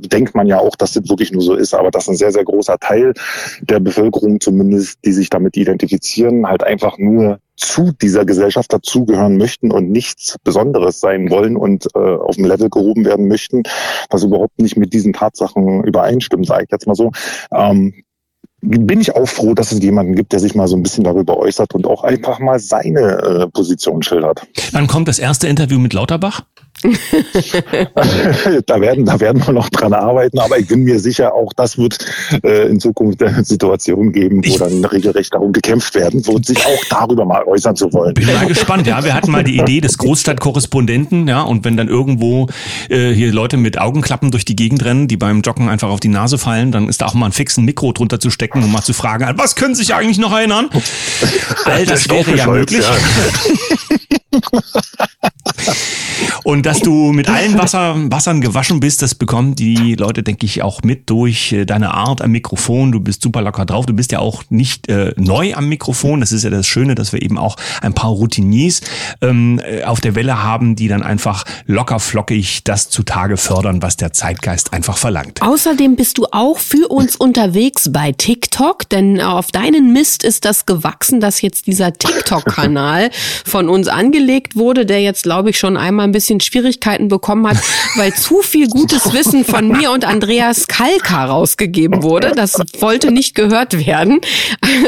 denkt 0.09 0.35
man 0.35 0.47
ja 0.47 0.59
auch, 0.59 0.76
dass 0.76 0.92
das 0.92 1.09
wirklich 1.09 1.33
nur 1.33 1.42
so 1.42 1.54
ist, 1.54 1.75
aber 1.75 1.90
dass 1.90 2.09
ein 2.09 2.16
sehr, 2.16 2.33
sehr 2.33 2.44
großer 2.44 2.78
Teil 2.78 3.14
der 3.62 3.80
Bevölkerung 3.80 4.40
zumindest, 4.40 4.99
die 5.04 5.12
sich 5.12 5.30
damit 5.30 5.56
identifizieren, 5.56 6.47
halt 6.47 6.62
einfach 6.62 6.99
nur 6.99 7.38
zu 7.56 7.92
dieser 7.92 8.25
Gesellschaft 8.25 8.73
dazugehören 8.73 9.37
möchten 9.37 9.70
und 9.70 9.90
nichts 9.90 10.37
Besonderes 10.42 11.00
sein 11.00 11.30
wollen 11.30 11.56
und 11.56 11.87
äh, 11.94 11.99
auf 11.99 12.37
dem 12.37 12.44
Level 12.44 12.68
gehoben 12.68 13.04
werden 13.04 13.28
möchten, 13.28 13.62
was 14.11 14.25
überhaupt 14.25 14.58
nicht 14.61 14.76
mit 14.76 14.92
diesen 14.92 15.12
Tatsachen 15.12 15.84
übereinstimmt, 15.84 16.46
sage 16.46 16.64
ich 16.64 16.70
jetzt 16.70 16.87
mal 16.87 16.94
so. 16.94 17.12
Ähm, 17.52 17.94
bin 18.66 19.00
ich 19.00 19.14
auch 19.14 19.26
froh, 19.26 19.54
dass 19.54 19.73
es 19.73 19.82
jemanden 19.82 20.14
gibt, 20.14 20.32
der 20.32 20.40
sich 20.40 20.54
mal 20.54 20.68
so 20.68 20.76
ein 20.76 20.82
bisschen 20.82 21.04
darüber 21.04 21.37
äußert 21.37 21.75
und 21.75 21.87
auch 21.87 22.02
einfach 22.02 22.38
mal 22.38 22.58
seine 22.58 23.00
äh, 23.00 23.46
Position 23.49 24.02
schildert. 24.02 24.46
Wann 24.73 24.87
kommt 24.87 25.08
das 25.08 25.18
erste 25.18 25.49
Interview 25.49 25.78
mit 25.78 25.92
Lauterbach? 25.92 26.42
da 28.67 28.81
werden, 28.81 29.05
da 29.05 29.19
werden 29.21 29.47
wir 29.47 29.53
noch 29.53 29.69
dran 29.71 29.93
arbeiten, 29.93 30.38
aber 30.38 30.59
ich 30.59 30.67
bin 30.67 30.85
mir 30.85 30.99
sicher, 30.99 31.35
auch 31.35 31.53
das 31.55 31.79
wird 31.79 31.99
äh, 32.43 32.69
in 32.69 32.81
Zukunft 32.81 33.23
eine 33.23 33.45
Situation 33.45 34.12
geben, 34.12 34.45
wo 34.45 34.49
ich 34.49 34.59
dann 34.59 34.85
regelrecht 34.85 35.33
darum 35.33 35.53
gekämpft 35.53 35.95
werden 35.95 36.26
wird, 36.26 36.45
sich 36.47 36.64
auch 36.67 36.85
darüber 36.91 37.25
mal 37.25 37.45
äußern 37.45 37.76
zu 37.76 37.93
wollen. 37.93 38.14
Bin 38.14 38.26
mal 38.26 38.47
gespannt, 38.47 38.87
ja. 38.87 39.03
Wir 39.05 39.14
hatten 39.14 39.31
mal 39.31 39.45
die 39.45 39.59
Idee 39.59 39.81
des 39.81 39.99
Großstadtkorrespondenten, 39.99 41.26
ja, 41.29 41.43
und 41.43 41.64
wenn 41.64 41.76
dann 41.76 41.88
irgendwo 41.88 42.49
äh, 42.88 43.12
hier 43.12 43.33
Leute 43.33 43.57
mit 43.57 43.79
Augenklappen 43.79 44.31
durch 44.31 44.45
die 44.45 44.57
Gegend 44.57 44.85
rennen, 44.85 45.09
die 45.09 45.17
beim 45.17 45.41
Joggen 45.41 45.69
einfach 45.69 45.88
auf 45.88 46.00
die 46.00 46.09
Nase 46.09 46.38
fallen, 46.38 46.73
dann 46.73 46.88
ist 46.88 47.00
da 47.00 47.07
auch 47.07 47.14
mal 47.14 47.26
ein 47.26 47.32
fixen 47.32 47.65
Mikro 47.65 47.93
drunter 47.93 48.21
zu 48.21 48.30
stecken 48.30 48.63
und 48.63 48.71
mal 48.71 48.82
zu 48.82 48.93
fragen, 48.93 49.26
was 49.37 49.54
können 49.54 49.75
Sie 49.75 49.85
sich 49.85 49.95
eigentlich 49.95 50.19
noch 50.19 50.32
erinnern? 50.32 50.69
All 51.65 51.87
das 51.87 52.08
wäre 52.08 52.37
ja 52.37 52.47
möglich. 52.47 52.85
Ja. 52.85 52.97
Und 56.45 56.67
dass 56.67 56.80
du 56.80 57.13
mit 57.13 57.28
allen 57.28 57.59
Wasser, 57.59 57.95
Wassern 58.11 58.43
gewaschen 58.43 58.78
bist, 58.78 59.00
das 59.00 59.15
bekommen 59.15 59.54
die 59.54 59.95
Leute, 59.95 60.23
denke 60.23 60.45
ich, 60.45 60.63
auch 60.63 60.83
mit 60.83 61.09
durch 61.09 61.52
äh, 61.52 61.65
deine 61.65 61.95
Art 61.95 62.21
am 62.21 62.33
Mikrofon. 62.33 62.93
Du 62.93 63.00
bist 63.00 63.23
super 63.23 63.43
locker 63.43 63.65
drauf. 63.65 63.87
Du 63.87 63.95
bist 63.95 64.13
ja 64.13 64.19
auch 64.19 64.45
nicht 64.50 64.89
äh, 64.89 65.15
neu 65.17 65.54
am 65.54 65.69
Mikrofon. 65.69 66.21
Das 66.21 66.33
ist 66.33 66.45
ja 66.45 66.50
das 66.50 66.67
Schöne, 66.67 66.95
dass 66.95 67.13
wir 67.13 67.23
eben 67.23 67.39
auch 67.39 67.57
ein 67.80 67.95
paar 67.95 68.11
Routiniers 68.11 68.83
ähm, 69.23 69.61
äh, 69.65 69.85
auf 69.85 70.02
der 70.02 70.15
Welle 70.15 70.43
haben, 70.43 70.76
die 70.76 70.87
dann 70.87 71.02
einfach 71.02 71.45
locker 71.67 71.99
flockig 71.99 72.63
das 72.65 72.91
zutage 72.91 73.39
fördern, 73.39 73.80
was 73.80 73.97
der 73.97 74.13
Zeitgeist 74.13 74.73
einfach 74.75 74.99
verlangt. 74.99 75.41
Außerdem 75.41 75.97
bist 75.97 76.19
du 76.19 76.26
auch 76.30 76.59
für 76.59 76.89
uns 76.89 77.17
unterwegs 77.25 77.91
bei 77.91 78.13
TikTok, 78.13 78.89
denn 78.91 79.21
auf 79.21 79.50
deinen 79.50 79.93
Mist 79.93 80.23
ist 80.23 80.45
das 80.45 80.67
gewachsen, 80.67 81.21
dass 81.21 81.41
jetzt 81.41 81.67
dieser 81.67 81.93
TikTok-Kanal 81.93 83.11
von 83.45 83.69
uns 83.69 83.89
angelegt 83.89 84.57
wurde, 84.57 84.85
der 84.85 85.00
jetzt, 85.00 85.23
glaube 85.23 85.50
ich, 85.50 85.59
schon 85.59 85.76
einmal 85.76 86.07
ein 86.07 86.13
bisschen 86.13 86.41
Schwierigkeiten 86.45 87.09
bekommen 87.09 87.49
hat, 87.49 87.59
weil 87.97 88.13
zu 88.13 88.43
viel 88.43 88.69
gutes 88.69 89.13
Wissen 89.13 89.45
von 89.45 89.69
mir 89.69 89.91
und 89.91 90.04
Andreas 90.04 90.69
Kalka 90.69 91.26
rausgegeben 91.26 92.02
wurde. 92.02 92.33
Das 92.35 92.59
wollte 92.78 93.11
nicht 93.11 93.35
gehört 93.35 93.87
werden. 93.87 94.21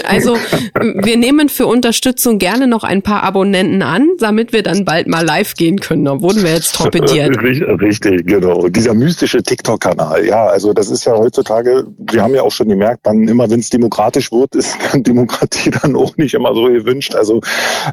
Also 0.08 0.36
wir 0.74 1.16
nehmen 1.16 1.48
für 1.48 1.66
Unterstützung 1.66 2.38
gerne 2.38 2.66
noch 2.66 2.84
ein 2.84 3.02
paar 3.02 3.22
Abonnenten 3.22 3.82
an, 3.82 4.08
damit 4.18 4.52
wir 4.52 4.62
dann 4.62 4.84
bald 4.84 5.06
mal 5.06 5.24
live 5.24 5.54
gehen 5.54 5.80
können. 5.80 6.04
Da 6.04 6.20
wurden 6.20 6.42
wir 6.42 6.52
jetzt 6.52 6.76
torpediert. 6.76 7.36
Richtig, 7.42 8.26
genau. 8.26 8.68
Dieser 8.68 8.94
mystische 8.94 9.42
TikTok-Kanal. 9.42 10.24
Ja, 10.26 10.46
also 10.46 10.72
das 10.72 10.90
ist 10.90 11.04
ja 11.04 11.16
heutzutage, 11.16 11.86
wir 11.98 12.22
haben 12.22 12.34
ja 12.34 12.42
auch 12.42 12.52
schon 12.52 12.68
gemerkt, 12.68 13.00
dann 13.06 13.28
immer 13.28 13.48
wenn 13.50 13.60
es 13.60 13.70
demokratisch 13.70 14.32
wird, 14.32 14.54
ist 14.54 14.76
Demokratie 14.94 15.70
dann 15.70 15.96
auch 15.96 16.16
nicht 16.16 16.34
immer 16.34 16.54
so 16.54 16.64
gewünscht. 16.64 17.14
Also 17.14 17.40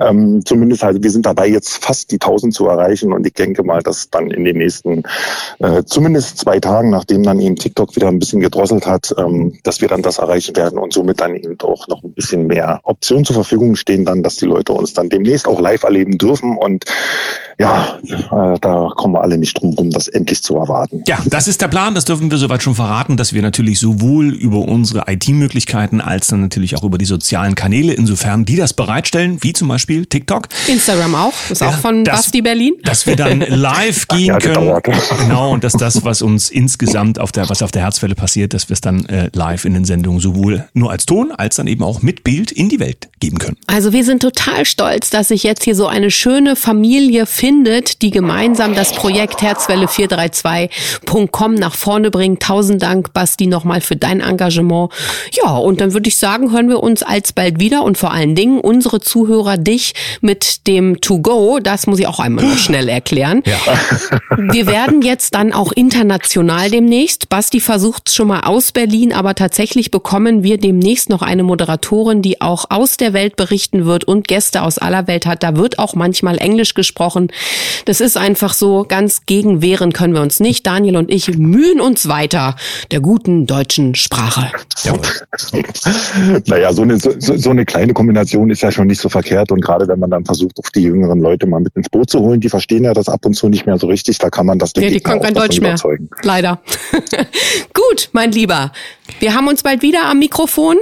ähm, 0.01 0.41
zumindest 0.45 0.83
halt, 0.83 1.03
wir 1.03 1.11
sind 1.11 1.25
dabei 1.25 1.47
jetzt 1.47 1.83
fast 1.83 2.11
die 2.11 2.15
1000 2.15 2.53
zu 2.53 2.67
erreichen 2.67 3.13
und 3.13 3.25
ich 3.25 3.33
denke 3.43 3.63
mal, 3.63 3.81
dass 3.81 4.09
dann 4.09 4.31
in 4.31 4.45
den 4.45 4.57
nächsten 4.57 5.03
äh, 5.59 5.83
zumindest 5.85 6.37
zwei 6.37 6.59
Tagen, 6.59 6.89
nachdem 6.89 7.23
dann 7.23 7.39
eben 7.39 7.55
TikTok 7.55 7.95
wieder 7.95 8.07
ein 8.07 8.19
bisschen 8.19 8.39
gedrosselt 8.39 8.87
hat, 8.87 9.13
ähm, 9.17 9.59
dass 9.63 9.81
wir 9.81 9.89
dann 9.89 10.01
das 10.01 10.17
erreichen 10.17 10.55
werden 10.55 10.79
und 10.79 10.93
somit 10.93 11.19
dann 11.19 11.35
eben 11.35 11.59
auch 11.61 11.87
noch 11.87 12.03
ein 12.03 12.13
bisschen 12.13 12.47
mehr 12.47 12.79
Optionen 12.83 13.25
zur 13.25 13.35
Verfügung 13.35 13.75
stehen, 13.75 14.05
dann, 14.05 14.23
dass 14.23 14.37
die 14.37 14.45
Leute 14.45 14.73
uns 14.73 14.93
dann 14.93 15.09
demnächst 15.09 15.47
auch 15.47 15.59
live 15.59 15.83
erleben 15.83 16.17
dürfen. 16.17 16.57
Und 16.57 16.85
ja, 17.59 17.99
äh, 18.03 18.59
da 18.59 18.89
kommen 18.95 19.13
wir 19.13 19.21
alle 19.21 19.37
nicht 19.37 19.59
drum 19.59 19.73
rum, 19.73 19.91
das 19.91 20.07
endlich 20.07 20.43
zu 20.43 20.57
erwarten. 20.57 21.03
Ja, 21.07 21.19
das 21.25 21.47
ist 21.47 21.61
der 21.61 21.67
Plan, 21.67 21.93
das 21.95 22.05
dürfen 22.05 22.31
wir 22.31 22.37
soweit 22.37 22.63
schon 22.63 22.75
verraten, 22.75 23.17
dass 23.17 23.33
wir 23.33 23.41
natürlich 23.41 23.79
sowohl 23.79 24.33
über 24.33 24.59
unsere 24.59 25.05
IT-Möglichkeiten 25.07 26.01
als 26.01 26.27
dann 26.27 26.41
natürlich 26.41 26.75
auch 26.75 26.83
über 26.83 26.97
die 26.97 27.05
sozialen 27.05 27.55
Kanäle, 27.55 27.93
insofern 27.93 28.45
die 28.45 28.55
das 28.55 28.73
bereitstellen, 28.73 29.37
wie 29.41 29.53
zum 29.53 29.67
Beispiel 29.67 30.05
TikTok. 30.05 30.47
Instagram 30.67 31.15
auch, 31.15 31.33
ist 31.49 31.61
ja, 31.61 31.69
auch 31.69 31.77
von 31.77 32.03
das, 32.03 32.23
Basti 32.23 32.41
Berlin. 32.41 32.73
Dass 32.83 33.05
wir 33.05 33.15
dann 33.15 33.39
live 33.47 34.07
gehen 34.07 34.25
ja, 34.25 34.39
können. 34.39 34.81
Genau, 35.19 35.51
und 35.51 35.63
dass 35.63 35.73
das, 35.73 36.03
was 36.03 36.21
uns 36.21 36.49
insgesamt 36.49 37.19
auf 37.19 37.31
der, 37.31 37.49
was 37.49 37.61
auf 37.61 37.71
der 37.71 37.83
Herzwelle 37.83 38.15
passiert, 38.15 38.53
dass 38.53 38.69
wir 38.69 38.73
es 38.73 38.81
dann 38.81 39.05
äh, 39.05 39.29
live 39.33 39.65
in 39.65 39.73
den 39.73 39.85
Sendungen 39.85 40.19
sowohl 40.19 40.65
nur 40.73 40.91
als 40.91 41.05
Ton 41.05 41.31
als 41.31 41.55
dann 41.55 41.67
eben 41.67 41.83
auch 41.83 42.01
mit 42.01 42.23
Bild 42.23 42.51
in 42.51 42.69
die 42.69 42.79
Welt 42.79 43.09
geben 43.19 43.37
können. 43.37 43.57
Also 43.67 43.93
wir 43.93 44.03
sind 44.03 44.21
total 44.21 44.65
stolz, 44.65 45.09
dass 45.09 45.29
sich 45.29 45.43
jetzt 45.43 45.63
hier 45.63 45.75
so 45.75 45.87
eine 45.87 46.11
schöne 46.11 46.55
Familie 46.55 47.25
findet 47.25 47.42
findet, 47.43 48.01
die 48.01 48.09
gemeinsam 48.09 48.73
das 48.73 48.93
Projekt 48.93 49.41
Herzwelle432.com 49.41 51.55
nach 51.55 51.75
vorne 51.75 52.09
bringen. 52.09 52.39
Tausend 52.39 52.81
Dank, 52.81 53.11
Basti, 53.11 53.47
nochmal 53.47 53.81
für 53.81 53.97
dein 53.97 54.21
Engagement. 54.21 54.93
Ja, 55.33 55.57
und 55.57 55.81
dann 55.81 55.91
würde 55.91 56.07
ich 56.07 56.15
sagen, 56.15 56.53
hören 56.53 56.69
wir 56.69 56.81
uns 56.81 57.03
alsbald 57.03 57.59
wieder 57.59 57.83
und 57.83 57.97
vor 57.97 58.13
allen 58.13 58.35
Dingen 58.35 58.61
unsere 58.61 59.01
Zuhörer 59.01 59.57
dich 59.57 59.93
mit 60.21 60.67
dem 60.67 61.01
To-Go. 61.01 61.59
Das 61.61 61.85
muss 61.85 61.99
ich 61.99 62.07
auch 62.07 62.21
einmal 62.21 62.45
noch 62.45 62.57
schnell 62.57 62.87
erklären. 62.87 63.43
Ja. 63.45 63.57
Wir 64.37 64.65
werden 64.65 65.01
jetzt 65.01 65.35
dann 65.35 65.51
auch 65.51 65.73
international 65.73 66.71
demnächst. 66.71 67.27
Basti 67.29 67.59
versucht 67.59 68.07
es 68.07 68.15
schon 68.15 68.29
mal 68.29 68.39
aus 68.41 68.71
Berlin, 68.71 69.11
aber 69.13 69.35
tatsächlich 69.35 69.91
bekommen 69.91 70.43
wir 70.43 70.57
demnächst 70.57 71.09
noch 71.09 71.21
eine 71.21 71.43
Moderatorin, 71.43 72.21
die 72.21 72.39
auch 72.41 72.65
aus 72.69 72.95
der 72.97 73.13
Welt 73.13 73.35
berichten 73.35 73.85
wird 73.85 74.05
und 74.05 74.27
Gäste 74.27 74.63
aus 74.63 74.79
aller 74.79 75.05
Welt 75.07 75.27
hat. 75.27 75.43
Da 75.43 75.55
wird 75.55 75.77
auch 75.77 75.93
manchmal 75.93 76.39
Englisch 76.39 76.73
gesprochen. 76.73 77.29
Das 77.85 78.01
ist 78.01 78.17
einfach 78.17 78.53
so, 78.53 78.85
ganz 78.87 79.25
gegen 79.25 79.61
wehren 79.61 79.93
können 79.93 80.13
wir 80.13 80.21
uns 80.21 80.39
nicht. 80.39 80.65
Daniel 80.65 80.97
und 80.97 81.11
ich 81.11 81.37
mühen 81.37 81.81
uns 81.81 82.07
weiter 82.07 82.55
der 82.91 82.99
guten 82.99 83.45
deutschen 83.45 83.95
Sprache. 83.95 84.51
naja, 86.47 86.73
so 86.73 86.81
eine, 86.83 86.97
so, 86.97 87.11
so 87.17 87.49
eine 87.49 87.65
kleine 87.65 87.93
Kombination 87.93 88.49
ist 88.49 88.61
ja 88.61 88.71
schon 88.71 88.87
nicht 88.87 89.01
so 89.01 89.09
verkehrt. 89.09 89.51
Und 89.51 89.61
gerade 89.61 89.87
wenn 89.87 89.99
man 89.99 90.09
dann 90.09 90.25
versucht, 90.25 90.57
auch 90.59 90.69
die 90.69 90.83
jüngeren 90.83 91.19
Leute 91.19 91.47
mal 91.47 91.59
mit 91.59 91.75
ins 91.75 91.89
Boot 91.89 92.09
zu 92.09 92.19
holen, 92.19 92.39
die 92.39 92.49
verstehen 92.49 92.83
ja 92.83 92.93
das 92.93 93.09
ab 93.09 93.25
und 93.25 93.33
zu 93.33 93.49
nicht 93.49 93.65
mehr 93.65 93.77
so 93.77 93.87
richtig. 93.87 94.17
Da 94.17 94.29
kann 94.29 94.45
man 94.45 94.59
das, 94.59 94.71
ja, 94.75 94.89
die 94.89 94.99
können 94.99 95.21
kein 95.21 95.33
Deutsch 95.33 95.59
mehr. 95.59 95.75
Leider. 96.23 96.61
Gut, 97.73 98.09
mein 98.11 98.31
Lieber. 98.31 98.71
Wir 99.19 99.33
haben 99.33 99.47
uns 99.47 99.63
bald 99.63 99.81
wieder 99.81 100.05
am 100.05 100.19
Mikrofon. 100.19 100.77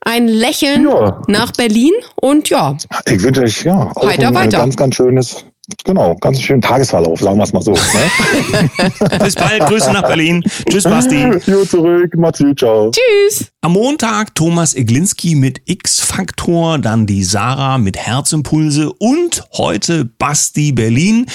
Ein 0.00 0.28
Lächeln 0.28 0.84
ja. 0.84 1.22
nach 1.26 1.52
Berlin 1.52 1.92
und 2.16 2.48
ja. 2.48 2.76
Ich 3.06 3.22
wünsche 3.22 3.42
euch 3.42 3.64
ja 3.64 3.90
auch 3.94 4.04
weiter, 4.04 4.28
ein 4.28 4.34
weiter. 4.34 4.58
ganz, 4.58 4.76
ganz 4.76 4.94
schönes 4.94 5.44
Genau, 5.84 6.14
ganz 6.20 6.40
schönen 6.40 6.62
Tagesverlauf, 6.62 7.20
sagen 7.20 7.38
wir 7.38 7.42
es 7.42 7.52
mal 7.52 7.60
so. 7.62 7.72
Ne? 7.72 9.18
Bis 9.24 9.34
bald, 9.34 9.66
Grüße 9.66 9.92
nach 9.92 10.06
Berlin. 10.06 10.44
Tschüss, 10.68 10.84
Basti. 10.84 11.28
Jo, 11.46 11.64
zurück, 11.64 12.14
Mathieu, 12.16 12.54
ciao. 12.54 12.92
Tschüss. 12.92 13.50
Am 13.62 13.72
Montag 13.72 14.34
Thomas 14.36 14.74
Eglinski 14.74 15.34
mit 15.34 15.62
X-Faktor, 15.64 16.78
dann 16.78 17.06
die 17.06 17.24
Sarah 17.24 17.78
mit 17.78 17.96
Herzimpulse 17.96 18.92
und 18.92 19.44
heute 19.54 20.04
Basti 20.04 20.70
Berlin 20.70 21.26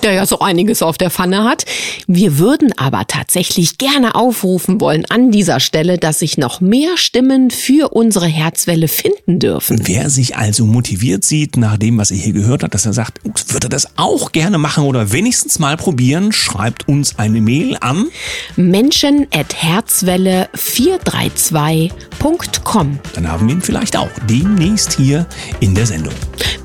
der 0.00 0.12
ja 0.12 0.26
so 0.26 0.40
einiges 0.40 0.82
auf 0.82 0.98
der 0.98 1.10
Pfanne 1.10 1.44
hat. 1.44 1.64
Wir 2.06 2.38
würden 2.38 2.72
aber 2.76 3.06
tatsächlich 3.06 3.78
gerne 3.78 4.14
aufrufen 4.14 4.80
wollen 4.80 5.04
an 5.08 5.30
dieser 5.30 5.60
Stelle, 5.60 5.98
dass 5.98 6.20
sich 6.20 6.38
noch 6.38 6.60
mehr 6.60 6.96
Stimmen 6.96 7.50
für 7.50 7.90
unsere 7.90 8.26
Herzwelle 8.26 8.88
finden 8.88 9.38
dürfen. 9.38 9.80
Wer 9.84 10.10
sich 10.10 10.36
also 10.36 10.66
motiviert 10.66 11.24
sieht, 11.24 11.56
nach 11.56 11.76
dem, 11.76 11.98
was 11.98 12.10
er 12.10 12.16
hier 12.16 12.32
gehört 12.32 12.62
hat, 12.62 12.74
dass 12.74 12.86
er 12.86 12.92
sagt, 12.92 13.20
würde 13.52 13.68
das 13.68 13.88
auch 13.96 14.32
gerne 14.32 14.58
machen 14.58 14.84
oder 14.84 15.12
wenigstens 15.12 15.58
mal 15.58 15.76
probieren, 15.76 16.32
schreibt 16.32 16.88
uns 16.88 17.18
eine 17.18 17.40
Mail 17.40 17.76
an 17.80 18.08
Menschen 18.56 19.26
at 19.32 19.54
Herzwelle 19.54 20.48
432.com. 20.54 22.98
Dann 23.14 23.28
haben 23.28 23.48
wir 23.48 23.54
ihn 23.54 23.62
vielleicht 23.62 23.96
auch 23.96 24.10
demnächst 24.28 24.96
hier 24.96 25.26
in 25.60 25.74
der 25.74 25.86
Sendung. 25.86 26.12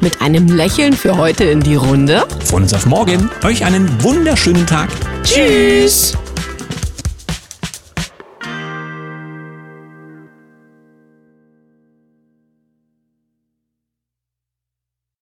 Mit 0.01 0.21
einem 0.21 0.47
Lächeln 0.47 0.93
für 0.93 1.17
heute 1.17 1.45
in 1.45 1.61
die 1.61 1.75
Runde. 1.75 2.25
Von 2.45 2.63
uns 2.63 2.73
auf 2.73 2.85
morgen. 2.85 3.22
Euch 3.43 3.65
einen 3.65 4.01
wunderschönen 4.03 4.65
Tag. 4.65 4.89
Tschüss. 5.23 6.17